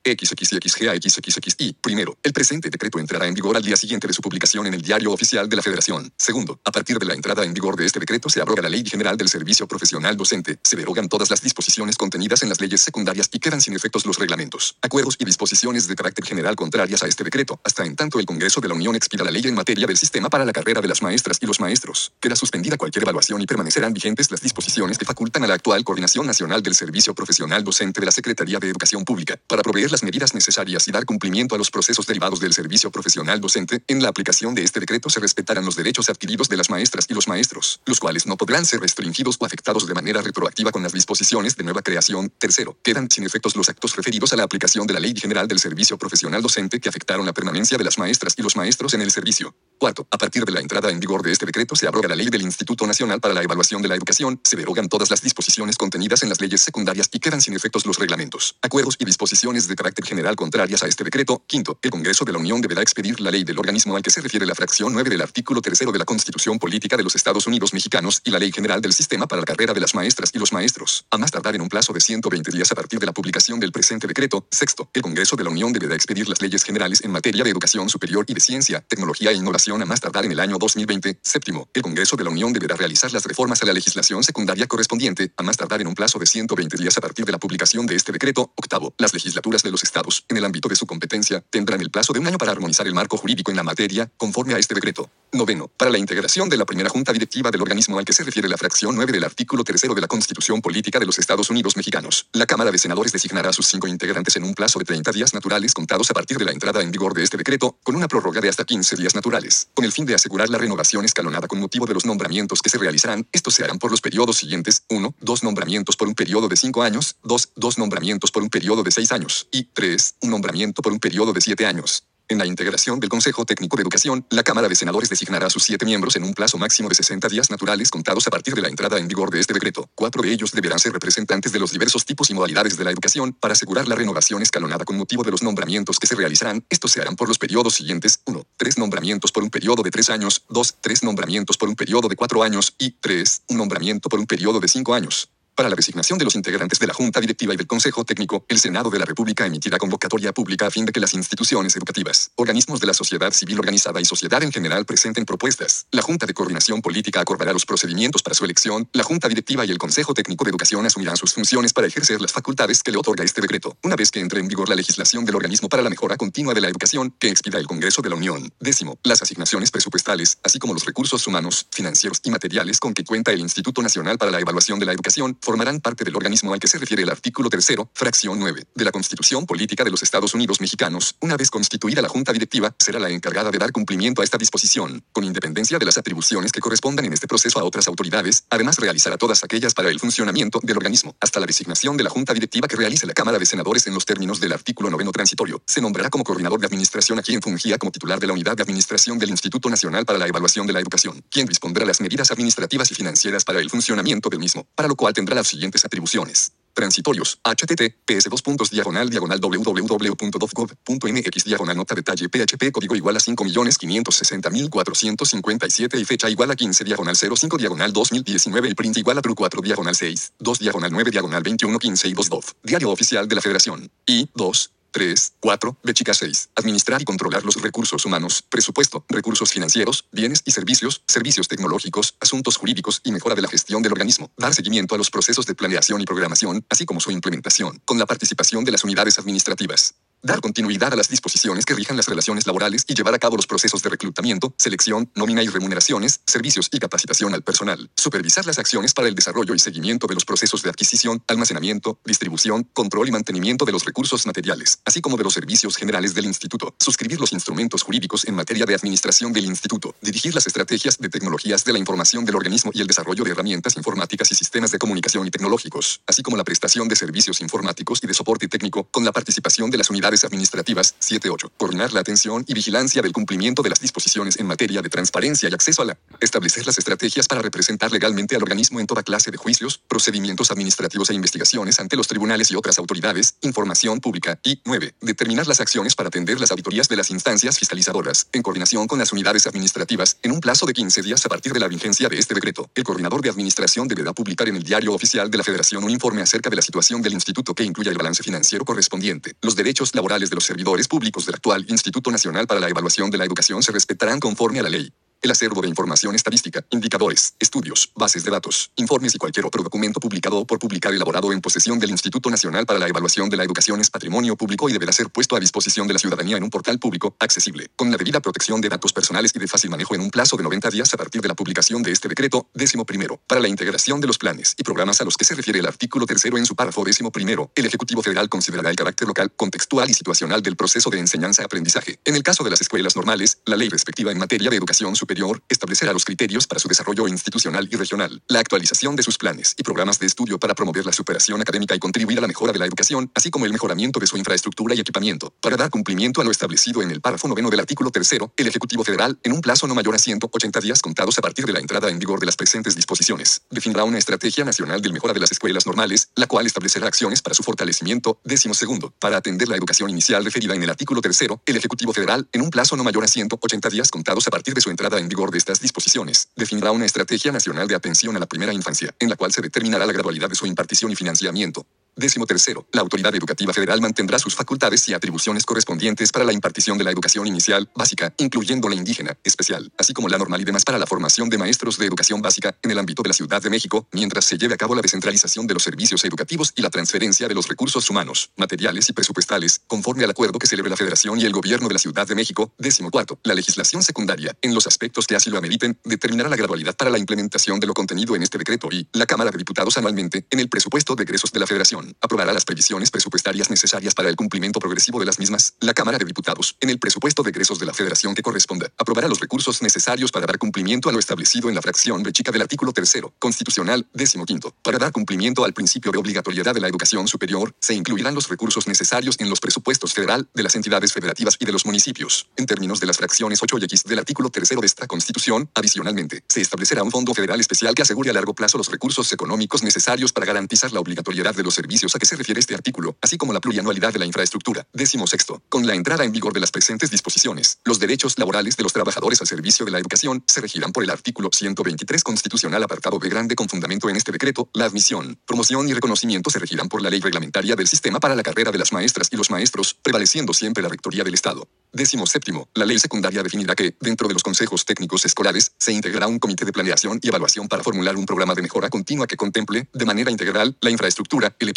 XXXGAXXXI. 0.04 1.76
Primero, 1.82 2.16
el 2.22 2.32
presente 2.32 2.70
decreto 2.70 2.98
entrará 2.98 3.26
en 3.26 3.34
vigor 3.34 3.56
al 3.56 3.62
día 3.62 3.76
siguiente 3.76 4.06
de 4.06 4.14
su 4.14 4.22
publicación 4.22 4.66
en 4.66 4.74
el 4.74 4.82
Diario 4.82 5.12
Oficial 5.12 5.48
de 5.48 5.56
la 5.56 5.62
Federación. 5.62 6.12
Segundo, 6.16 6.60
a 6.64 6.72
partir 6.72 6.98
de 6.98 7.06
la 7.06 7.14
entrada 7.14 7.44
en 7.44 7.52
vigor 7.52 7.76
de 7.76 7.84
este 7.84 8.00
decreto 8.00 8.28
se 8.28 8.40
abroga 8.40 8.62
la 8.62 8.68
Ley 8.68 8.84
General 8.86 9.16
del 9.16 9.28
Servicio 9.28 9.66
Profesional 9.66 10.16
Docente, 10.16 10.58
se 10.62 10.76
derogan 10.76 11.08
todas 11.08 11.30
las 11.30 11.42
disposiciones 11.42 11.96
contenidas 11.96 12.42
en 12.42 12.48
las 12.48 12.60
leyes 12.60 12.80
secundarias 12.80 13.28
y 13.32 13.38
quedan 13.38 13.60
sin 13.60 13.74
efectos 13.74 14.06
los 14.06 14.18
reglamentos, 14.18 14.76
acuerdos 14.82 15.16
y 15.18 15.24
disposiciones 15.24 15.86
de 15.88 15.94
carácter 15.94 16.24
general 16.24 16.56
contrarias 16.56 17.02
a 17.02 17.06
este 17.06 17.24
decreto, 17.24 17.60
hasta 17.64 17.84
en 17.84 17.96
tanto 17.96 18.18
el 18.18 18.26
Congreso 18.26 18.60
de 18.60 18.68
la 18.68 18.74
Unión 18.74 18.96
expida 18.96 19.24
la 19.24 19.30
ley 19.30 19.42
en 19.44 19.54
materia 19.54 19.86
del 19.86 19.96
sistema 19.96 20.30
para 20.30 20.44
la 20.44 20.52
carrera 20.52 20.80
de 20.80 20.88
las 20.88 21.02
maestras 21.02 21.38
y 21.40 21.46
los 21.46 21.60
maestros. 21.60 22.12
Queda 22.20 22.36
suspendida 22.36 22.76
cualquier 22.76 23.02
evaluación 23.02 23.40
y 23.42 23.46
permanecerán 23.46 23.92
vigentes 23.92 24.30
las 24.30 24.40
disposiciones 24.40 24.96
que 24.96 25.04
facultan 25.04 25.44
a 25.44 25.46
la 25.46 25.54
actual 25.54 25.84
Coordinación 25.84 26.26
Nacional 26.26 26.62
del 26.62 26.74
Servicio 26.74 27.14
Profesional 27.14 27.62
Docente 27.64 28.00
de 28.00 28.06
la 28.06 28.12
Secretaría 28.12 28.58
de 28.58 28.68
Educación 28.68 29.04
Pública 29.04 29.37
para 29.46 29.62
proveer 29.62 29.90
las 29.90 30.02
medidas 30.02 30.34
necesarias 30.34 30.88
y 30.88 30.92
dar 30.92 31.04
cumplimiento 31.04 31.54
a 31.54 31.58
los 31.58 31.70
procesos 31.70 32.06
derivados 32.06 32.40
del 32.40 32.52
servicio 32.52 32.90
profesional 32.90 33.40
docente, 33.40 33.82
en 33.86 34.02
la 34.02 34.08
aplicación 34.08 34.54
de 34.54 34.64
este 34.64 34.80
decreto 34.80 35.10
se 35.10 35.20
respetarán 35.20 35.64
los 35.64 35.76
derechos 35.76 36.10
adquiridos 36.10 36.48
de 36.48 36.56
las 36.56 36.70
maestras 36.70 37.06
y 37.08 37.14
los 37.14 37.28
maestros, 37.28 37.80
los 37.86 38.00
cuales 38.00 38.26
no 38.26 38.36
podrán 38.36 38.64
ser 38.64 38.80
restringidos 38.80 39.36
o 39.38 39.46
afectados 39.46 39.86
de 39.86 39.94
manera 39.94 40.22
retroactiva 40.22 40.72
con 40.72 40.82
las 40.82 40.92
disposiciones 40.92 41.56
de 41.56 41.64
nueva 41.64 41.82
creación. 41.82 42.30
Tercero, 42.38 42.76
quedan 42.82 43.10
sin 43.10 43.24
efectos 43.24 43.56
los 43.56 43.68
actos 43.68 43.94
referidos 43.96 44.32
a 44.32 44.36
la 44.36 44.42
aplicación 44.42 44.86
de 44.86 44.94
la 44.94 45.00
Ley 45.00 45.14
General 45.16 45.46
del 45.46 45.58
Servicio 45.58 45.96
Profesional 45.96 46.42
Docente 46.42 46.80
que 46.80 46.88
afectaron 46.88 47.24
la 47.24 47.32
permanencia 47.32 47.78
de 47.78 47.84
las 47.84 47.98
maestras 47.98 48.34
y 48.36 48.42
los 48.42 48.56
maestros 48.56 48.94
en 48.94 49.02
el 49.02 49.10
servicio. 49.10 49.54
Cuarto, 49.78 50.06
a 50.10 50.18
partir 50.18 50.44
de 50.44 50.52
la 50.52 50.60
entrada 50.60 50.90
en 50.90 50.98
vigor 50.98 51.22
de 51.22 51.30
este 51.30 51.46
decreto 51.46 51.76
se 51.76 51.86
abroga 51.86 52.08
la 52.08 52.16
ley 52.16 52.28
del 52.28 52.42
Instituto 52.42 52.86
Nacional 52.86 53.20
para 53.20 53.34
la 53.34 53.42
Evaluación 53.42 53.82
de 53.82 53.88
la 53.88 53.94
Educación, 53.94 54.40
se 54.42 54.56
derogan 54.56 54.88
todas 54.88 55.10
las 55.10 55.22
disposiciones 55.22 55.76
contenidas 55.76 56.22
en 56.22 56.28
las 56.28 56.40
leyes 56.40 56.62
secundarias 56.62 57.08
y 57.12 57.20
quedan 57.20 57.40
sin 57.40 57.54
efectos 57.54 57.86
los 57.86 57.98
reglamentos, 57.98 58.56
acuerdos 58.62 58.96
y 58.98 59.04
disposiciones 59.04 59.27
de 59.28 59.76
carácter 59.76 60.04
general 60.04 60.36
contrarias 60.36 60.82
a 60.82 60.86
este 60.86 61.04
decreto. 61.04 61.44
Quinto, 61.46 61.78
el 61.82 61.90
Congreso 61.90 62.24
de 62.24 62.32
la 62.32 62.38
Unión 62.38 62.60
deberá 62.60 62.80
expedir 62.80 63.20
la 63.20 63.30
ley 63.30 63.44
del 63.44 63.58
organismo 63.58 63.94
al 63.94 64.02
que 64.02 64.10
se 64.10 64.20
refiere 64.20 64.46
la 64.46 64.54
fracción 64.54 64.92
9 64.92 65.10
del 65.10 65.20
artículo 65.20 65.60
3 65.60 65.78
de 65.78 65.98
la 65.98 66.04
Constitución 66.04 66.58
Política 66.58 66.96
de 66.96 67.02
los 67.02 67.14
Estados 67.14 67.46
Unidos 67.46 67.72
Mexicanos 67.72 68.22
y 68.24 68.30
la 68.30 68.38
Ley 68.38 68.50
General 68.52 68.80
del 68.80 68.92
Sistema 68.92 69.28
para 69.28 69.40
la 69.40 69.46
Carrera 69.46 69.74
de 69.74 69.80
las 69.80 69.94
Maestras 69.94 70.30
y 70.34 70.38
los 70.38 70.52
Maestros, 70.52 71.04
a 71.10 71.18
más 71.18 71.30
tardar 71.30 71.54
en 71.54 71.60
un 71.60 71.68
plazo 71.68 71.92
de 71.92 72.00
120 72.00 72.50
días 72.50 72.72
a 72.72 72.74
partir 72.74 72.98
de 72.98 73.06
la 73.06 73.12
publicación 73.12 73.60
del 73.60 73.70
presente 73.70 74.06
decreto. 74.06 74.46
Sexto, 74.50 74.90
el 74.94 75.02
Congreso 75.02 75.36
de 75.36 75.44
la 75.44 75.50
Unión 75.50 75.72
deberá 75.72 75.94
expedir 75.94 76.28
las 76.28 76.40
leyes 76.40 76.64
generales 76.64 77.02
en 77.04 77.12
materia 77.12 77.44
de 77.44 77.50
educación 77.50 77.88
superior 77.88 78.24
y 78.28 78.34
de 78.34 78.40
ciencia, 78.40 78.80
tecnología 78.80 79.30
e 79.30 79.34
innovación 79.34 79.82
a 79.82 79.86
más 79.86 80.00
tardar 80.00 80.24
en 80.24 80.32
el 80.32 80.40
año 80.40 80.56
2020. 80.58 81.20
Séptimo, 81.22 81.68
el 81.74 81.82
Congreso 81.82 82.16
de 82.16 82.24
la 82.24 82.30
Unión 82.30 82.52
deberá 82.52 82.76
realizar 82.76 83.12
las 83.12 83.24
reformas 83.24 83.62
a 83.62 83.66
la 83.66 83.72
legislación 83.72 84.24
secundaria 84.24 84.66
correspondiente, 84.66 85.32
a 85.36 85.42
más 85.42 85.56
tardar 85.56 85.80
en 85.80 85.86
un 85.86 85.94
plazo 85.94 86.18
de 86.18 86.26
120 86.26 86.76
días 86.76 86.96
a 86.96 87.00
partir 87.00 87.24
de 87.24 87.32
la 87.32 87.38
publicación 87.38 87.86
de 87.86 87.94
este 87.94 88.10
decreto. 88.10 88.52
Octavo, 88.56 88.94
las 88.98 89.12
legislaturas 89.18 89.62
de 89.62 89.70
los 89.70 89.82
estados, 89.82 90.24
en 90.28 90.36
el 90.36 90.44
ámbito 90.44 90.68
de 90.68 90.76
su 90.76 90.86
competencia, 90.86 91.44
tendrán 91.50 91.80
el 91.80 91.90
plazo 91.90 92.12
de 92.12 92.20
un 92.20 92.26
año 92.26 92.38
para 92.38 92.52
armonizar 92.52 92.86
el 92.86 92.94
marco 92.94 93.16
jurídico 93.16 93.50
en 93.50 93.56
la 93.56 93.62
materia, 93.62 94.10
conforme 94.16 94.54
a 94.54 94.58
este 94.58 94.74
decreto. 94.74 95.10
Noveno, 95.32 95.68
para 95.76 95.90
la 95.90 95.98
integración 95.98 96.48
de 96.48 96.56
la 96.56 96.64
primera 96.64 96.88
junta 96.88 97.12
directiva 97.12 97.50
del 97.50 97.60
organismo 97.60 97.98
al 97.98 98.04
que 98.04 98.14
se 98.14 98.24
refiere 98.24 98.48
la 98.48 98.56
fracción 98.56 98.94
9 98.94 99.12
del 99.12 99.24
artículo 99.24 99.62
3 99.62 99.82
de 99.82 100.00
la 100.00 100.06
Constitución 100.06 100.62
Política 100.62 100.98
de 100.98 101.06
los 101.06 101.18
Estados 101.18 101.50
Unidos 101.50 101.76
Mexicanos, 101.76 102.28
la 102.32 102.46
Cámara 102.46 102.70
de 102.70 102.78
Senadores 102.78 103.12
designará 103.12 103.50
a 103.50 103.52
sus 103.52 103.66
cinco 103.66 103.86
integrantes 103.86 104.36
en 104.36 104.44
un 104.44 104.54
plazo 104.54 104.78
de 104.78 104.84
30 104.84 105.12
días 105.12 105.34
naturales 105.34 105.74
contados 105.74 106.10
a 106.10 106.14
partir 106.14 106.38
de 106.38 106.44
la 106.44 106.52
entrada 106.52 106.80
en 106.80 106.90
vigor 106.90 107.12
de 107.12 107.24
este 107.24 107.36
decreto, 107.36 107.76
con 107.82 107.96
una 107.96 108.08
prórroga 108.08 108.40
de 108.40 108.48
hasta 108.48 108.64
15 108.64 108.96
días 108.96 109.14
naturales, 109.14 109.68
con 109.74 109.84
el 109.84 109.92
fin 109.92 110.06
de 110.06 110.14
asegurar 110.14 110.48
la 110.48 110.58
renovación 110.58 111.04
escalonada 111.04 111.48
con 111.48 111.60
motivo 111.60 111.86
de 111.86 111.94
los 111.94 112.06
nombramientos 112.06 112.62
que 112.62 112.70
se 112.70 112.78
realizarán. 112.78 113.26
Estos 113.32 113.54
se 113.54 113.64
harán 113.64 113.78
por 113.78 113.90
los 113.90 114.00
periodos 114.00 114.36
siguientes: 114.36 114.84
1. 114.88 115.14
Dos 115.20 115.42
nombramientos 115.42 115.96
por 115.96 116.08
un 116.08 116.14
periodo 116.14 116.48
de 116.48 116.56
5 116.56 116.82
años, 116.82 117.16
2. 117.24 117.50
Dos 117.56 117.78
nombramientos 117.78 118.30
por 118.30 118.42
un 118.42 118.50
periodo 118.50 118.82
de 118.82 118.90
6 118.90 119.07
años 119.12 119.48
y 119.50 119.64
3. 119.64 120.16
Un 120.22 120.30
nombramiento 120.30 120.82
por 120.82 120.92
un 120.92 121.00
periodo 121.00 121.32
de 121.32 121.40
7 121.40 121.66
años. 121.66 122.04
En 122.30 122.36
la 122.36 122.44
integración 122.44 123.00
del 123.00 123.08
Consejo 123.08 123.46
Técnico 123.46 123.78
de 123.78 123.82
Educación, 123.82 124.26
la 124.28 124.42
Cámara 124.42 124.68
de 124.68 124.74
Senadores 124.74 125.08
designará 125.08 125.46
a 125.46 125.50
sus 125.50 125.62
siete 125.62 125.86
miembros 125.86 126.14
en 126.14 126.24
un 126.24 126.34
plazo 126.34 126.58
máximo 126.58 126.90
de 126.90 126.94
60 126.94 127.26
días 127.26 127.50
naturales 127.50 127.90
contados 127.90 128.26
a 128.26 128.30
partir 128.30 128.54
de 128.54 128.60
la 128.60 128.68
entrada 128.68 128.98
en 128.98 129.08
vigor 129.08 129.30
de 129.30 129.40
este 129.40 129.54
decreto. 129.54 129.88
Cuatro 129.94 130.20
de 130.20 130.30
ellos 130.30 130.52
deberán 130.52 130.78
ser 130.78 130.92
representantes 130.92 131.52
de 131.52 131.58
los 131.58 131.72
diversos 131.72 132.04
tipos 132.04 132.28
y 132.28 132.34
modalidades 132.34 132.76
de 132.76 132.84
la 132.84 132.90
educación 132.90 133.32
para 133.32 133.52
asegurar 133.52 133.88
la 133.88 133.94
renovación 133.94 134.42
escalonada 134.42 134.84
con 134.84 134.98
motivo 134.98 135.22
de 135.22 135.30
los 135.30 135.42
nombramientos 135.42 135.98
que 135.98 136.06
se 136.06 136.16
realizarán. 136.16 136.66
Estos 136.68 136.92
se 136.92 137.00
harán 137.00 137.16
por 137.16 137.28
los 137.28 137.38
periodos 137.38 137.76
siguientes. 137.76 138.20
1. 138.26 138.44
Tres 138.58 138.76
nombramientos 138.76 139.32
por 139.32 139.42
un 139.42 139.48
periodo 139.48 139.82
de 139.82 139.90
tres 139.90 140.10
años. 140.10 140.44
2. 140.50 140.74
Tres 140.82 141.02
nombramientos 141.02 141.56
por 141.56 141.70
un 141.70 141.76
periodo 141.76 142.08
de 142.08 142.16
cuatro 142.16 142.42
años. 142.42 142.74
Y 142.76 142.90
3. 142.90 143.44
Un 143.48 143.56
nombramiento 143.56 144.10
por 144.10 144.20
un 144.20 144.26
periodo 144.26 144.60
de 144.60 144.68
cinco 144.68 144.92
años. 144.92 145.30
Para 145.58 145.70
la 145.70 145.74
designación 145.74 146.20
de 146.20 146.24
los 146.24 146.36
integrantes 146.36 146.78
de 146.78 146.86
la 146.86 146.94
Junta 146.94 147.20
Directiva 147.20 147.52
y 147.52 147.56
del 147.56 147.66
Consejo 147.66 148.04
Técnico, 148.04 148.44
el 148.46 148.60
Senado 148.60 148.90
de 148.90 148.98
la 149.00 149.04
República 149.04 149.44
emitirá 149.44 149.76
convocatoria 149.76 150.32
pública 150.32 150.68
a 150.68 150.70
fin 150.70 150.84
de 150.84 150.92
que 150.92 151.00
las 151.00 151.14
instituciones 151.14 151.74
educativas, 151.74 152.30
organismos 152.36 152.78
de 152.78 152.86
la 152.86 152.94
sociedad 152.94 153.32
civil 153.32 153.58
organizada 153.58 154.00
y 154.00 154.04
sociedad 154.04 154.40
en 154.44 154.52
general 154.52 154.86
presenten 154.86 155.24
propuestas. 155.24 155.88
La 155.90 156.00
Junta 156.00 156.26
de 156.26 156.32
Coordinación 156.32 156.80
Política 156.80 157.20
acordará 157.20 157.52
los 157.52 157.66
procedimientos 157.66 158.22
para 158.22 158.34
su 158.34 158.44
elección. 158.44 158.88
La 158.92 159.02
Junta 159.02 159.26
Directiva 159.26 159.66
y 159.66 159.72
el 159.72 159.78
Consejo 159.78 160.14
Técnico 160.14 160.44
de 160.44 160.50
Educación 160.50 160.86
asumirán 160.86 161.16
sus 161.16 161.34
funciones 161.34 161.72
para 161.72 161.88
ejercer 161.88 162.20
las 162.20 162.30
facultades 162.30 162.84
que 162.84 162.92
le 162.92 162.98
otorga 162.98 163.24
este 163.24 163.40
decreto, 163.40 163.76
una 163.82 163.96
vez 163.96 164.12
que 164.12 164.20
entre 164.20 164.38
en 164.38 164.46
vigor 164.46 164.68
la 164.68 164.76
legislación 164.76 165.24
del 165.24 165.34
organismo 165.34 165.68
para 165.68 165.82
la 165.82 165.90
mejora 165.90 166.16
continua 166.16 166.54
de 166.54 166.60
la 166.60 166.68
educación 166.68 167.12
que 167.18 167.30
expida 167.30 167.58
el 167.58 167.66
Congreso 167.66 168.00
de 168.00 168.10
la 168.10 168.14
Unión. 168.14 168.52
Décimo, 168.60 168.96
las 169.02 169.22
asignaciones 169.22 169.72
presupuestales, 169.72 170.38
así 170.44 170.60
como 170.60 170.72
los 170.72 170.84
recursos 170.84 171.26
humanos, 171.26 171.66
financieros 171.72 172.20
y 172.22 172.30
materiales 172.30 172.78
con 172.78 172.94
que 172.94 173.02
cuenta 173.02 173.32
el 173.32 173.40
Instituto 173.40 173.82
Nacional 173.82 174.18
para 174.18 174.30
la 174.30 174.38
Evaluación 174.38 174.78
de 174.78 174.86
la 174.86 174.92
Educación, 174.92 175.36
formarán 175.48 175.80
parte 175.80 176.04
del 176.04 176.14
organismo 176.14 176.52
al 176.52 176.60
que 176.60 176.68
se 176.68 176.76
refiere 176.76 177.04
el 177.04 177.08
artículo 177.08 177.48
tercero, 177.48 177.88
fracción 177.94 178.38
9, 178.38 178.66
de 178.74 178.84
la 178.84 178.92
Constitución 178.92 179.46
Política 179.46 179.82
de 179.82 179.90
los 179.90 180.02
Estados 180.02 180.34
Unidos 180.34 180.60
Mexicanos. 180.60 181.14
Una 181.20 181.38
vez 181.38 181.50
constituida 181.50 182.02
la 182.02 182.08
Junta 182.10 182.34
Directiva, 182.34 182.74
será 182.78 182.98
la 182.98 183.08
encargada 183.08 183.50
de 183.50 183.56
dar 183.56 183.72
cumplimiento 183.72 184.20
a 184.20 184.24
esta 184.24 184.36
disposición, 184.36 185.02
con 185.10 185.24
independencia 185.24 185.78
de 185.78 185.86
las 185.86 185.96
atribuciones 185.96 186.52
que 186.52 186.60
correspondan 186.60 187.06
en 187.06 187.14
este 187.14 187.26
proceso 187.26 187.58
a 187.58 187.64
otras 187.64 187.88
autoridades. 187.88 188.44
Además, 188.50 188.76
realizará 188.76 189.16
todas 189.16 189.42
aquellas 189.42 189.72
para 189.72 189.88
el 189.88 189.98
funcionamiento 189.98 190.60
del 190.62 190.76
organismo, 190.76 191.16
hasta 191.18 191.40
la 191.40 191.46
designación 191.46 191.96
de 191.96 192.04
la 192.04 192.10
Junta 192.10 192.34
Directiva 192.34 192.68
que 192.68 192.76
realice 192.76 193.06
la 193.06 193.14
Cámara 193.14 193.38
de 193.38 193.46
Senadores 193.46 193.86
en 193.86 193.94
los 193.94 194.04
términos 194.04 194.40
del 194.40 194.52
artículo 194.52 194.90
noveno 194.90 195.12
transitorio. 195.12 195.62
Se 195.66 195.80
nombrará 195.80 196.10
como 196.10 196.24
coordinador 196.24 196.60
de 196.60 196.66
administración 196.66 197.20
a 197.20 197.22
quien 197.22 197.40
fungía 197.40 197.78
como 197.78 197.90
titular 197.90 198.20
de 198.20 198.26
la 198.26 198.34
Unidad 198.34 198.54
de 198.54 198.64
Administración 198.64 199.18
del 199.18 199.30
Instituto 199.30 199.70
Nacional 199.70 200.04
para 200.04 200.18
la 200.18 200.26
Evaluación 200.26 200.66
de 200.66 200.74
la 200.74 200.80
Educación, 200.80 201.24
quien 201.30 201.46
dispondrá 201.46 201.86
las 201.86 202.02
medidas 202.02 202.30
administrativas 202.30 202.90
y 202.90 202.94
financieras 202.94 203.46
para 203.46 203.60
el 203.60 203.70
funcionamiento 203.70 204.28
del 204.28 204.40
mismo, 204.40 204.66
para 204.74 204.90
lo 204.90 204.94
cual 204.94 205.14
tendrá 205.14 205.37
las 205.38 205.48
siguientes 205.48 205.84
atribuciones. 205.84 206.52
Transitorios. 206.74 207.40
https 207.42 208.28
dos 208.30 208.42
puntos 208.42 208.70
diagonal 208.70 209.10
diagonal 209.10 209.40
www.dovgov.mx 209.40 211.44
diagonal 211.44 211.76
nota 211.76 211.96
detalle 211.96 212.28
php 212.28 212.70
código 212.70 212.94
igual 212.94 213.16
a 213.16 213.18
5.560.457 213.18 215.98
y 215.98 216.04
fecha 216.04 216.30
igual 216.30 216.52
a 216.52 216.56
15 216.56 216.84
diagonal 216.84 217.16
05 217.16 217.56
diagonal 217.56 217.92
2019 217.92 218.68
y 218.68 218.74
print 218.74 218.98
igual 218.98 219.18
a 219.18 219.22
tru 219.22 219.34
4 219.34 219.60
diagonal 219.60 219.96
6 219.96 220.34
2 220.38 220.58
diagonal 220.60 220.92
9 220.92 221.10
diagonal 221.10 221.42
21 221.42 221.76
15 221.78 222.08
y 222.08 222.12
2 222.12 222.28
dov. 222.28 222.44
Diario 222.62 222.90
oficial 222.90 223.26
de 223.26 223.34
la 223.34 223.40
Federación. 223.40 223.90
Y 224.06 224.28
2. 224.34 224.70
3, 224.90 225.32
4, 225.40 225.76
B 225.82 225.94
chica 225.94 226.14
6. 226.14 226.50
Administrar 226.54 227.02
y 227.02 227.04
controlar 227.04 227.44
los 227.44 227.60
recursos 227.60 228.04
humanos, 228.04 228.42
presupuesto, 228.42 229.04
recursos 229.08 229.50
financieros, 229.50 230.06
bienes 230.12 230.42
y 230.44 230.52
servicios, 230.52 231.02
servicios 231.06 231.48
tecnológicos, 231.48 232.16
asuntos 232.20 232.56
jurídicos 232.56 233.00
y 233.04 233.12
mejora 233.12 233.34
de 233.34 233.42
la 233.42 233.48
gestión 233.48 233.82
del 233.82 233.92
organismo. 233.92 234.30
Dar 234.36 234.54
seguimiento 234.54 234.94
a 234.94 234.98
los 234.98 235.10
procesos 235.10 235.46
de 235.46 235.54
planeación 235.54 236.00
y 236.00 236.04
programación, 236.04 236.64
así 236.68 236.86
como 236.86 237.00
su 237.00 237.10
implementación, 237.10 237.80
con 237.84 237.98
la 237.98 238.06
participación 238.06 238.64
de 238.64 238.72
las 238.72 238.84
unidades 238.84 239.18
administrativas. 239.18 239.94
Dar 240.20 240.40
continuidad 240.40 240.92
a 240.92 240.96
las 240.96 241.08
disposiciones 241.08 241.64
que 241.64 241.76
rijan 241.76 241.96
las 241.96 242.08
relaciones 242.08 242.44
laborales 242.44 242.84
y 242.88 242.94
llevar 242.94 243.14
a 243.14 243.20
cabo 243.20 243.36
los 243.36 243.46
procesos 243.46 243.84
de 243.84 243.90
reclutamiento, 243.90 244.52
selección, 244.58 245.08
nómina 245.14 245.44
y 245.44 245.46
remuneraciones, 245.46 246.22
servicios 246.26 246.68
y 246.72 246.80
capacitación 246.80 247.34
al 247.34 247.42
personal. 247.42 247.88
Supervisar 247.94 248.44
las 248.44 248.58
acciones 248.58 248.94
para 248.94 249.06
el 249.06 249.14
desarrollo 249.14 249.54
y 249.54 249.60
seguimiento 249.60 250.08
de 250.08 250.14
los 250.14 250.24
procesos 250.24 250.64
de 250.64 250.70
adquisición, 250.70 251.22
almacenamiento, 251.28 252.00
distribución, 252.04 252.64
control 252.72 253.06
y 253.06 253.12
mantenimiento 253.12 253.64
de 253.64 253.70
los 253.70 253.84
recursos 253.84 254.26
materiales, 254.26 254.80
así 254.84 255.00
como 255.00 255.16
de 255.16 255.22
los 255.22 255.34
servicios 255.34 255.76
generales 255.76 256.14
del 256.14 256.24
instituto. 256.24 256.74
Suscribir 256.80 257.20
los 257.20 257.32
instrumentos 257.32 257.84
jurídicos 257.84 258.26
en 258.26 258.34
materia 258.34 258.66
de 258.66 258.74
administración 258.74 259.32
del 259.32 259.44
instituto. 259.44 259.94
Dirigir 260.02 260.34
las 260.34 260.48
estrategias 260.48 260.98
de 260.98 261.10
tecnologías 261.10 261.64
de 261.64 261.72
la 261.72 261.78
información 261.78 262.24
del 262.24 262.34
organismo 262.34 262.72
y 262.74 262.80
el 262.80 262.88
desarrollo 262.88 263.22
de 263.22 263.30
herramientas 263.30 263.76
informáticas 263.76 264.32
y 264.32 264.34
sistemas 264.34 264.72
de 264.72 264.78
comunicación 264.78 265.28
y 265.28 265.30
tecnológicos, 265.30 266.00
así 266.08 266.24
como 266.24 266.36
la 266.36 266.42
prestación 266.42 266.88
de 266.88 266.96
servicios 266.96 267.40
informáticos 267.40 268.00
y 268.02 268.08
de 268.08 268.14
soporte 268.14 268.48
técnico 268.48 268.82
con 268.90 269.04
la 269.04 269.12
participación 269.12 269.70
de 269.70 269.78
las 269.78 269.90
unidades 269.90 270.07
administrativas 270.08 270.94
7.8. 271.00 271.50
Coordinar 271.56 271.92
la 271.92 272.00
atención 272.00 272.44
y 272.48 272.54
vigilancia 272.54 273.02
del 273.02 273.12
cumplimiento 273.12 273.62
de 273.62 273.68
las 273.70 273.80
disposiciones 273.80 274.38
en 274.38 274.46
materia 274.46 274.82
de 274.82 274.88
transparencia 274.88 275.48
y 275.48 275.54
acceso 275.54 275.82
a 275.82 275.84
la. 275.84 275.98
Establecer 276.20 276.66
las 276.66 276.78
estrategias 276.78 277.28
para 277.28 277.42
representar 277.42 277.92
legalmente 277.92 278.34
al 278.34 278.42
organismo 278.42 278.80
en 278.80 278.86
toda 278.86 279.02
clase 279.02 279.30
de 279.30 279.36
juicios, 279.36 279.78
procedimientos 279.86 280.50
administrativos 280.50 281.10
e 281.10 281.14
investigaciones 281.14 281.78
ante 281.78 281.96
los 281.96 282.08
tribunales 282.08 282.50
y 282.50 282.56
otras 282.56 282.78
autoridades. 282.78 283.36
Información 283.42 284.00
pública. 284.00 284.40
Y 284.42 284.60
9. 284.64 284.94
Determinar 285.00 285.46
las 285.46 285.60
acciones 285.60 285.94
para 285.94 286.08
atender 286.08 286.40
las 286.40 286.50
auditorías 286.50 286.88
de 286.88 286.96
las 286.96 287.10
instancias 287.10 287.58
fiscalizadoras, 287.58 288.26
en 288.32 288.42
coordinación 288.42 288.86
con 288.86 288.98
las 288.98 289.12
unidades 289.12 289.46
administrativas, 289.46 290.16
en 290.22 290.32
un 290.32 290.40
plazo 290.40 290.66
de 290.66 290.72
15 290.72 291.02
días 291.02 291.24
a 291.26 291.28
partir 291.28 291.52
de 291.52 291.60
la 291.60 291.68
vigencia 291.68 292.08
de 292.08 292.18
este 292.18 292.34
decreto. 292.34 292.70
El 292.74 292.84
coordinador 292.84 293.20
de 293.22 293.30
administración 293.30 293.88
deberá 293.88 294.12
publicar 294.12 294.48
en 294.48 294.56
el 294.56 294.62
diario 294.62 294.94
oficial 294.94 295.30
de 295.30 295.38
la 295.38 295.44
Federación 295.44 295.84
un 295.84 295.90
informe 295.90 296.22
acerca 296.22 296.50
de 296.50 296.56
la 296.56 296.62
situación 296.62 297.02
del 297.02 297.12
instituto 297.12 297.54
que 297.54 297.64
incluya 297.64 297.90
el 297.90 297.98
balance 297.98 298.22
financiero 298.22 298.64
correspondiente, 298.64 299.34
los 299.42 299.56
derechos 299.56 299.92
laborales 299.98 300.30
de 300.30 300.36
los 300.36 300.44
servidores 300.44 300.86
públicos 300.86 301.26
del 301.26 301.34
actual 301.34 301.66
Instituto 301.68 302.10
Nacional 302.12 302.46
para 302.46 302.60
la 302.60 302.68
Evaluación 302.68 303.10
de 303.10 303.18
la 303.18 303.24
Educación 303.24 303.64
se 303.64 303.72
respetarán 303.72 304.20
conforme 304.20 304.60
a 304.60 304.62
la 304.62 304.68
ley 304.68 304.92
el 305.20 305.30
acervo 305.30 305.60
de 305.60 305.68
información 305.68 306.14
estadística, 306.14 306.64
indicadores, 306.70 307.34
estudios, 307.40 307.90
bases 307.96 308.24
de 308.24 308.30
datos, 308.30 308.70
informes 308.76 309.14
y 309.14 309.18
cualquier 309.18 309.46
otro 309.46 309.62
documento 309.62 309.98
publicado 309.98 310.38
o 310.38 310.46
por 310.46 310.58
publicar 310.58 310.94
elaborado 310.94 311.32
en 311.32 311.40
posesión 311.40 311.78
del 311.80 311.90
Instituto 311.90 312.30
Nacional 312.30 312.66
para 312.66 312.78
la 312.78 312.86
Evaluación 312.86 313.28
de 313.28 313.36
la 313.36 313.42
Educación 313.42 313.80
es 313.80 313.90
patrimonio 313.90 314.36
público 314.36 314.68
y 314.68 314.72
deberá 314.72 314.92
ser 314.92 315.10
puesto 315.10 315.34
a 315.34 315.40
disposición 315.40 315.88
de 315.88 315.94
la 315.94 315.98
ciudadanía 315.98 316.36
en 316.36 316.44
un 316.44 316.50
portal 316.50 316.78
público, 316.78 317.16
accesible, 317.18 317.68
con 317.74 317.90
la 317.90 317.96
debida 317.96 318.20
protección 318.20 318.60
de 318.60 318.68
datos 318.68 318.92
personales 318.92 319.32
y 319.34 319.40
de 319.40 319.48
fácil 319.48 319.70
manejo 319.70 319.94
en 319.96 320.02
un 320.02 320.10
plazo 320.10 320.36
de 320.36 320.44
90 320.44 320.70
días 320.70 320.94
a 320.94 320.96
partir 320.96 321.20
de 321.20 321.28
la 321.28 321.34
publicación 321.34 321.82
de 321.82 321.90
este 321.90 322.06
decreto, 322.06 322.48
décimo 322.54 322.84
primero, 322.84 323.20
para 323.26 323.40
la 323.40 323.48
integración 323.48 324.00
de 324.00 324.06
los 324.06 324.18
planes 324.18 324.54
y 324.56 324.62
programas 324.62 325.00
a 325.00 325.04
los 325.04 325.16
que 325.16 325.24
se 325.24 325.34
refiere 325.34 325.58
el 325.58 325.66
artículo 325.66 326.06
tercero 326.06 326.38
en 326.38 326.46
su 326.46 326.54
párrafo 326.54 326.84
décimo 326.84 327.10
primero, 327.10 327.50
el 327.56 327.66
Ejecutivo 327.66 328.02
Federal 328.02 328.28
considerará 328.28 328.70
el 328.70 328.76
carácter 328.76 329.08
local, 329.08 329.32
contextual 329.34 329.90
y 329.90 329.94
situacional 329.94 330.42
del 330.42 330.54
proceso 330.54 330.90
de 330.90 331.00
enseñanza-aprendizaje. 331.00 331.98
En 332.04 332.14
el 332.14 332.22
caso 332.22 332.44
de 332.44 332.50
las 332.50 332.60
escuelas 332.60 332.94
normales, 332.94 333.38
la 333.46 333.56
ley 333.56 333.68
respectiva 333.68 334.12
en 334.12 334.18
materia 334.18 334.50
de 334.50 334.56
educación 334.56 334.94
superior 334.94 335.07
establecerá 335.48 335.92
los 335.92 336.04
criterios 336.04 336.46
para 336.46 336.58
su 336.58 336.68
desarrollo 336.68 337.08
institucional 337.08 337.68
y 337.70 337.76
regional, 337.76 338.22
la 338.28 338.40
actualización 338.40 338.96
de 338.96 339.02
sus 339.02 339.18
planes 339.18 339.54
y 339.56 339.62
programas 339.62 339.98
de 339.98 340.06
estudio 340.06 340.38
para 340.38 340.54
promover 340.54 340.84
la 340.84 340.92
superación 340.92 341.40
académica 341.40 341.74
y 341.74 341.78
contribuir 341.78 342.18
a 342.18 342.20
la 342.20 342.28
mejora 342.28 342.52
de 342.52 342.58
la 342.58 342.66
educación, 342.66 343.10
así 343.14 343.30
como 343.30 343.46
el 343.46 343.52
mejoramiento 343.52 344.00
de 344.00 344.06
su 344.06 344.16
infraestructura 344.16 344.74
y 344.74 344.80
equipamiento. 344.80 345.32
Para 345.40 345.56
dar 345.56 345.70
cumplimiento 345.70 346.20
a 346.20 346.24
lo 346.24 346.30
establecido 346.30 346.82
en 346.82 346.90
el 346.90 347.00
párrafo 347.00 347.28
noveno 347.28 347.50
del 347.50 347.60
artículo 347.60 347.90
tercero, 347.90 348.32
el 348.36 348.46
Ejecutivo 348.46 348.84
Federal, 348.84 349.18
en 349.22 349.32
un 349.32 349.40
plazo 349.40 349.66
no 349.66 349.74
mayor 349.74 349.94
a 349.94 349.98
180 349.98 350.60
días 350.60 350.82
contados 350.82 351.18
a 351.18 351.22
partir 351.22 351.46
de 351.46 351.52
la 351.52 351.60
entrada 351.60 351.88
en 351.88 351.98
vigor 351.98 352.20
de 352.20 352.26
las 352.26 352.36
presentes 352.36 352.76
disposiciones, 352.76 353.42
definirá 353.50 353.84
una 353.84 353.98
estrategia 353.98 354.44
nacional 354.44 354.82
de 354.82 354.88
mejora 354.92 355.14
de 355.14 355.20
las 355.20 355.32
escuelas 355.32 355.66
normales, 355.66 356.10
la 356.16 356.26
cual 356.26 356.46
establecerá 356.46 356.88
acciones 356.88 357.22
para 357.22 357.34
su 357.34 357.42
fortalecimiento. 357.42 358.20
Décimo 358.24 358.54
segundo, 358.54 358.92
para 358.98 359.16
atender 359.16 359.48
la 359.48 359.56
educación 359.56 359.90
inicial 359.90 360.24
referida 360.24 360.54
en 360.54 360.62
el 360.62 360.70
artículo 360.70 361.00
tercero, 361.00 361.40
el 361.46 361.56
Ejecutivo 361.56 361.92
Federal, 361.92 362.28
en 362.32 362.42
un 362.42 362.50
plazo 362.50 362.76
no 362.76 362.84
mayor 362.84 363.04
a 363.04 363.08
180 363.08 363.70
días 363.70 363.90
contados 363.90 364.26
a 364.26 364.30
partir 364.30 364.54
de 364.54 364.60
su 364.60 364.70
entrada 364.70 364.97
en 364.98 365.08
vigor 365.08 365.30
de 365.30 365.38
estas 365.38 365.60
disposiciones, 365.60 365.78
posiciones, 365.78 366.28
definirá 366.34 366.72
una 366.72 366.86
estrategia 366.86 367.30
nacional 367.30 367.68
de 367.68 367.76
atención 367.76 368.16
a 368.16 368.18
la 368.18 368.26
primera 368.26 368.52
infancia, 368.52 368.92
en 368.98 369.08
la 369.08 369.16
cual 369.16 369.32
se 369.32 369.40
determinará 369.40 369.86
la 369.86 369.92
gradualidad 369.92 370.28
de 370.28 370.34
su 370.34 370.44
impartición 370.44 370.90
y 370.90 370.96
financiamiento. 370.96 371.64
Décimo 371.98 372.26
tercero, 372.26 372.64
la 372.70 372.82
Autoridad 372.82 373.12
Educativa 373.16 373.52
Federal 373.52 373.80
mantendrá 373.80 374.20
sus 374.20 374.36
facultades 374.36 374.88
y 374.88 374.94
atribuciones 374.94 375.44
correspondientes 375.44 376.12
para 376.12 376.24
la 376.24 376.32
impartición 376.32 376.78
de 376.78 376.84
la 376.84 376.92
educación 376.92 377.26
inicial, 377.26 377.68
básica, 377.74 378.14
incluyendo 378.18 378.68
la 378.68 378.76
indígena, 378.76 379.18
especial, 379.24 379.72
así 379.76 379.92
como 379.92 380.08
la 380.08 380.16
normal 380.16 380.40
y 380.40 380.44
demás 380.44 380.64
para 380.64 380.78
la 380.78 380.86
formación 380.86 381.28
de 381.28 381.38
maestros 381.38 381.76
de 381.76 381.86
educación 381.86 382.22
básica 382.22 382.56
en 382.62 382.70
el 382.70 382.78
ámbito 382.78 383.02
de 383.02 383.08
la 383.08 383.14
Ciudad 383.14 383.42
de 383.42 383.50
México, 383.50 383.88
mientras 383.90 384.26
se 384.26 384.38
lleve 384.38 384.54
a 384.54 384.56
cabo 384.56 384.76
la 384.76 384.80
descentralización 384.80 385.48
de 385.48 385.54
los 385.54 385.64
servicios 385.64 386.04
educativos 386.04 386.52
y 386.54 386.62
la 386.62 386.70
transferencia 386.70 387.26
de 387.26 387.34
los 387.34 387.48
recursos 387.48 387.90
humanos, 387.90 388.30
materiales 388.36 388.88
y 388.88 388.92
presupuestales, 388.92 389.62
conforme 389.66 390.04
al 390.04 390.10
acuerdo 390.10 390.38
que 390.38 390.46
celebre 390.46 390.70
la 390.70 390.76
Federación 390.76 391.20
y 391.20 391.24
el 391.24 391.32
Gobierno 391.32 391.66
de 391.66 391.74
la 391.74 391.80
Ciudad 391.80 392.06
de 392.06 392.14
México. 392.14 392.54
Décimo 392.58 392.92
cuarto, 392.92 393.18
la 393.24 393.34
legislación 393.34 393.82
secundaria, 393.82 394.36
en 394.40 394.54
los 394.54 394.68
aspectos 394.68 395.08
que 395.08 395.16
así 395.16 395.30
lo 395.30 395.38
ameriten, 395.38 395.76
determinará 395.82 396.28
la 396.28 396.36
gradualidad 396.36 396.76
para 396.76 396.92
la 396.92 396.98
implementación 396.98 397.58
de 397.58 397.66
lo 397.66 397.74
contenido 397.74 398.14
en 398.14 398.22
este 398.22 398.38
decreto 398.38 398.68
y 398.70 398.86
la 398.92 399.06
Cámara 399.06 399.32
de 399.32 399.38
Diputados 399.38 399.76
anualmente 399.78 400.28
en 400.30 400.38
el 400.38 400.48
presupuesto 400.48 400.94
de 400.94 401.02
egresos 401.02 401.32
de 401.32 401.40
la 401.40 401.48
Federación. 401.48 401.87
Aprobará 402.00 402.32
las 402.32 402.44
previsiones 402.44 402.90
presupuestarias 402.90 403.50
necesarias 403.50 403.94
para 403.94 404.08
el 404.08 404.16
cumplimiento 404.16 404.60
progresivo 404.60 405.00
de 405.00 405.06
las 405.06 405.18
mismas. 405.18 405.54
La 405.60 405.74
Cámara 405.74 405.98
de 405.98 406.04
Diputados, 406.04 406.56
en 406.60 406.70
el 406.70 406.78
presupuesto 406.78 407.22
de 407.22 407.30
egresos 407.30 407.58
de 407.58 407.66
la 407.66 407.74
Federación 407.74 408.14
que 408.14 408.22
corresponda, 408.22 408.70
aprobará 408.76 409.08
los 409.08 409.20
recursos 409.20 409.62
necesarios 409.62 410.12
para 410.12 410.26
dar 410.26 410.38
cumplimiento 410.38 410.88
a 410.88 410.92
lo 410.92 410.98
establecido 410.98 411.48
en 411.48 411.54
la 411.54 411.62
fracción 411.62 412.02
B 412.02 412.12
del 412.32 412.42
artículo 412.42 412.72
tercero, 412.72 413.14
constitucional, 413.18 413.86
décimo 413.92 414.26
quinto. 414.26 414.54
Para 414.62 414.78
dar 414.78 414.92
cumplimiento 414.92 415.44
al 415.44 415.52
principio 415.52 415.92
de 415.92 415.98
obligatoriedad 415.98 416.54
de 416.54 416.60
la 416.60 416.68
educación 416.68 417.06
superior, 417.06 417.54
se 417.60 417.74
incluirán 417.74 418.14
los 418.14 418.28
recursos 418.28 418.66
necesarios 418.66 419.16
en 419.20 419.30
los 419.30 419.40
presupuestos 419.40 419.94
federal, 419.94 420.28
de 420.34 420.42
las 420.42 420.54
entidades 420.56 420.92
federativas 420.92 421.36
y 421.38 421.44
de 421.44 421.52
los 421.52 421.64
municipios. 421.64 422.26
En 422.36 422.46
términos 422.46 422.80
de 422.80 422.86
las 422.86 422.96
fracciones 422.96 423.42
8 423.42 423.58
y 423.58 423.64
X 423.64 423.84
del 423.84 423.98
artículo 423.98 424.30
tercero 424.30 424.60
de 424.60 424.66
esta 424.66 424.86
Constitución, 424.86 425.48
adicionalmente, 425.54 426.24
se 426.28 426.40
establecerá 426.40 426.82
un 426.82 426.90
fondo 426.90 427.14
federal 427.14 427.40
especial 427.40 427.74
que 427.74 427.82
asegure 427.82 428.10
a 428.10 428.12
largo 428.12 428.34
plazo 428.34 428.58
los 428.58 428.70
recursos 428.70 429.12
económicos 429.12 429.62
necesarios 429.62 430.12
para 430.12 430.26
garantizar 430.26 430.72
la 430.72 430.80
obligatoriedad 430.80 431.34
de 431.34 431.42
los 431.42 431.54
servicios 431.54 431.77
a 431.86 431.98
que 431.98 432.06
se 432.06 432.16
refiere 432.16 432.40
este 432.40 432.54
artículo, 432.54 432.96
así 433.00 433.16
como 433.16 433.32
la 433.32 433.40
plurianualidad 433.40 433.92
de 433.92 434.00
la 434.00 434.06
infraestructura. 434.06 434.66
Décimo 434.72 435.06
sexto. 435.06 435.40
Con 435.48 435.66
la 435.66 435.74
entrada 435.74 436.04
en 436.04 436.12
vigor 436.12 436.32
de 436.32 436.40
las 436.40 436.50
presentes 436.50 436.90
disposiciones, 436.90 437.58
los 437.64 437.78
derechos 437.78 438.18
laborales 438.18 438.56
de 438.56 438.64
los 438.64 438.72
trabajadores 438.72 439.20
al 439.20 439.28
servicio 439.28 439.64
de 439.64 439.70
la 439.70 439.78
educación 439.78 440.24
se 440.26 440.40
regirán 440.40 440.72
por 440.72 440.82
el 440.82 440.90
artículo 440.90 441.30
123 441.32 442.02
constitucional 442.02 442.62
apartado 442.62 442.98
B 442.98 443.08
grande 443.08 443.36
con 443.36 443.48
fundamento 443.48 443.88
en 443.88 443.96
este 443.96 444.10
decreto. 444.10 444.48
La 444.52 444.64
admisión, 444.64 445.18
promoción 445.24 445.68
y 445.68 445.72
reconocimiento 445.72 446.30
se 446.30 446.40
regirán 446.40 446.68
por 446.68 446.82
la 446.82 446.90
ley 446.90 447.00
reglamentaria 447.00 447.54
del 447.54 447.68
sistema 447.68 448.00
para 448.00 448.16
la 448.16 448.22
carrera 448.22 448.50
de 448.50 448.58
las 448.58 448.72
maestras 448.72 449.08
y 449.12 449.16
los 449.16 449.30
maestros, 449.30 449.74
prevaleciendo 449.74 450.34
siempre 450.34 450.62
la 450.62 450.68
rectoría 450.68 451.04
del 451.04 451.14
Estado. 451.14 451.48
Décimo 451.72 452.06
séptimo. 452.06 452.48
La 452.54 452.64
ley 452.64 452.78
secundaria 452.78 453.22
definirá 453.22 453.54
que, 453.54 453.76
dentro 453.80 454.08
de 454.08 454.14
los 454.14 454.22
consejos 454.22 454.64
técnicos 454.64 455.04
escolares, 455.04 455.52
se 455.58 455.72
integrará 455.72 456.06
un 456.06 456.18
comité 456.18 456.44
de 456.44 456.52
planeación 456.52 456.98
y 457.02 457.08
evaluación 457.08 457.46
para 457.46 457.62
formular 457.62 457.96
un 457.96 458.06
programa 458.06 458.34
de 458.34 458.42
mejora 458.42 458.70
continua 458.70 459.06
que 459.06 459.16
contemple, 459.16 459.68
de 459.72 459.84
manera 459.84 460.10
integral, 460.10 460.56
la 460.60 460.70
infraestructura, 460.70 461.36
el 461.38 461.48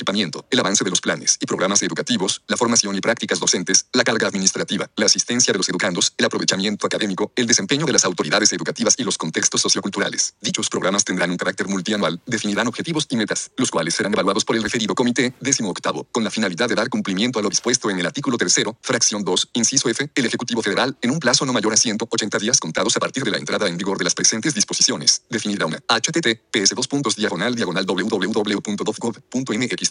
el 0.49 0.59
avance 0.59 0.83
de 0.83 0.89
los 0.89 0.99
planes 1.01 1.37
y 1.39 1.45
programas 1.45 1.81
educativos, 1.83 2.41
la 2.47 2.57
formación 2.57 2.95
y 2.95 3.01
prácticas 3.01 3.39
docentes, 3.39 3.85
la 3.93 4.03
carga 4.03 4.27
administrativa, 4.27 4.89
la 4.95 5.05
asistencia 5.05 5.53
de 5.53 5.57
los 5.57 5.69
educandos, 5.69 6.13
el 6.17 6.25
aprovechamiento 6.25 6.85
académico, 6.85 7.31
el 7.35 7.47
desempeño 7.47 7.85
de 7.85 7.93
las 7.93 8.03
autoridades 8.05 8.51
educativas 8.53 8.95
y 8.97 9.03
los 9.03 9.17
contextos 9.17 9.61
socioculturales. 9.61 10.35
Dichos 10.41 10.69
programas 10.69 11.05
tendrán 11.05 11.31
un 11.31 11.37
carácter 11.37 11.67
multianual, 11.67 12.19
definirán 12.25 12.67
objetivos 12.67 13.07
y 13.09 13.15
metas, 13.15 13.51
los 13.57 13.71
cuales 13.71 13.95
serán 13.95 14.13
evaluados 14.13 14.43
por 14.43 14.55
el 14.55 14.63
referido 14.63 14.95
comité, 14.95 15.33
décimo 15.39 15.69
octavo, 15.69 16.07
con 16.11 16.23
la 16.23 16.31
finalidad 16.31 16.67
de 16.67 16.75
dar 16.75 16.89
cumplimiento 16.89 17.39
a 17.39 17.41
lo 17.41 17.49
dispuesto 17.49 17.89
en 17.89 17.99
el 17.99 18.05
artículo 18.05 18.37
tercero, 18.37 18.77
fracción 18.81 19.23
2, 19.23 19.49
inciso 19.53 19.87
F, 19.89 20.09
el 20.13 20.25
Ejecutivo 20.25 20.61
Federal, 20.61 20.97
en 21.01 21.11
un 21.11 21.19
plazo 21.19 21.45
no 21.45 21.53
mayor 21.53 21.73
a 21.73 21.77
180 21.77 22.37
días 22.39 22.59
contados 22.59 22.97
a 22.97 22.99
partir 22.99 23.23
de 23.23 23.31
la 23.31 23.37
entrada 23.37 23.67
en 23.67 23.77
vigor 23.77 23.97
de 23.97 24.03
las 24.03 24.13
presentes 24.13 24.53
disposiciones, 24.53 25.23
definirá 25.29 25.65
una 25.65 25.79
https 25.87 26.75
dos 26.75 26.87
puntos 26.87 27.15
diagonal 27.15 27.55
diagonal 27.55 27.85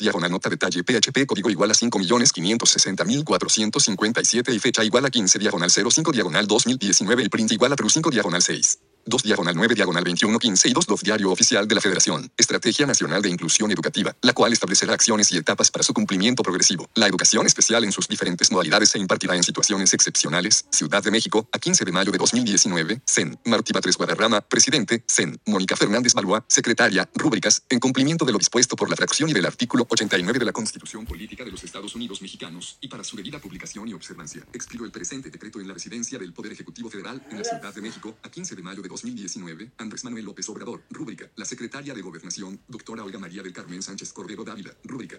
diagonal 0.00 0.32
nota 0.32 0.50
detalle 0.50 0.82
php 0.82 1.26
código 1.26 1.50
igual 1.50 1.70
a 1.70 1.74
5.560.457 1.74 4.54
y 4.54 4.58
fecha 4.58 4.82
igual 4.82 5.04
a 5.04 5.10
15 5.10 5.38
diagonal 5.38 5.70
05 5.70 6.12
diagonal 6.12 6.46
2019 6.46 7.22
y 7.22 7.28
print 7.28 7.52
igual 7.52 7.72
a 7.72 7.76
true 7.76 7.90
5 7.90 8.10
diagonal 8.10 8.40
6. 8.42 8.89
2 9.06 9.22
diagonal 9.22 9.54
9 9.56 9.74
diagonal 9.74 10.04
21 10.04 10.38
15 10.38 10.68
y 10.68 10.72
2 10.72 10.86
DOF 10.86 11.02
Diario 11.02 11.30
Oficial 11.30 11.66
de 11.66 11.74
la 11.74 11.80
Federación. 11.80 12.30
Estrategia 12.36 12.86
Nacional 12.86 13.22
de 13.22 13.28
Inclusión 13.28 13.70
Educativa, 13.70 14.14
la 14.22 14.32
cual 14.32 14.52
establecerá 14.52 14.94
acciones 14.94 15.32
y 15.32 15.38
etapas 15.38 15.70
para 15.70 15.82
su 15.82 15.94
cumplimiento 15.94 16.42
progresivo. 16.42 16.88
La 16.94 17.06
educación 17.06 17.46
especial 17.46 17.84
en 17.84 17.92
sus 17.92 18.08
diferentes 18.08 18.50
modalidades 18.50 18.90
se 18.90 18.98
impartirá 18.98 19.36
en 19.36 19.42
situaciones 19.42 19.94
excepcionales. 19.94 20.66
Ciudad 20.70 21.02
de 21.02 21.10
México, 21.10 21.48
a 21.52 21.58
15 21.58 21.84
de 21.84 21.92
mayo 21.92 22.12
de 22.12 22.18
2019. 22.18 23.02
CEN. 23.06 23.38
Martí 23.44 23.72
Batres 23.72 23.96
Guadarrama, 23.96 24.40
presidente. 24.40 25.04
CEN. 25.08 25.40
Mónica 25.46 25.76
Fernández 25.76 26.14
Balboa, 26.14 26.44
secretaria. 26.48 27.08
Rúbricas. 27.14 27.62
En 27.68 27.80
cumplimiento 27.80 28.24
de 28.24 28.32
lo 28.32 28.38
dispuesto 28.38 28.76
por 28.76 28.90
la 28.90 28.96
fracción 28.96 29.30
y 29.30 29.32
del 29.32 29.46
artículo 29.46 29.86
89 29.88 30.38
de 30.38 30.44
la 30.44 30.52
Constitución 30.52 31.06
Política 31.06 31.44
de 31.44 31.50
los 31.50 31.64
Estados 31.64 31.94
Unidos 31.94 32.22
Mexicanos 32.22 32.76
y 32.80 32.88
para 32.88 33.04
su 33.04 33.16
debida 33.16 33.38
publicación 33.38 33.88
y 33.88 33.94
observancia. 33.94 34.46
Expido 34.52 34.84
el 34.84 34.90
presente 34.90 35.30
decreto 35.30 35.60
en 35.60 35.68
la 35.68 35.74
residencia 35.74 36.18
del 36.18 36.32
Poder 36.32 36.52
Ejecutivo 36.52 36.90
Federal 36.90 37.24
en 37.30 37.38
la 37.38 37.44
Ciudad 37.44 37.74
de 37.74 37.80
México, 37.80 38.16
a 38.22 38.30
15 38.30 38.56
de 38.56 38.62
mayo 38.62 38.82
de 38.82 38.88
2019, 38.90 39.72
Andrés 39.79 40.05
Manuel 40.05 40.24
López 40.24 40.48
Obrador, 40.48 40.83
rúbrica, 40.90 41.31
la 41.37 41.44
secretaria 41.44 41.94
de 41.94 42.03
Gobernación, 42.03 42.61
doctora 42.68 43.05
Olga 43.05 43.18
María 43.18 43.42
del 43.42 43.53
Carmen 43.53 43.83
Sánchez 43.83 44.12
Cordero 44.12 44.44
Dávila, 44.44 44.76
rúbrica, 44.85 45.18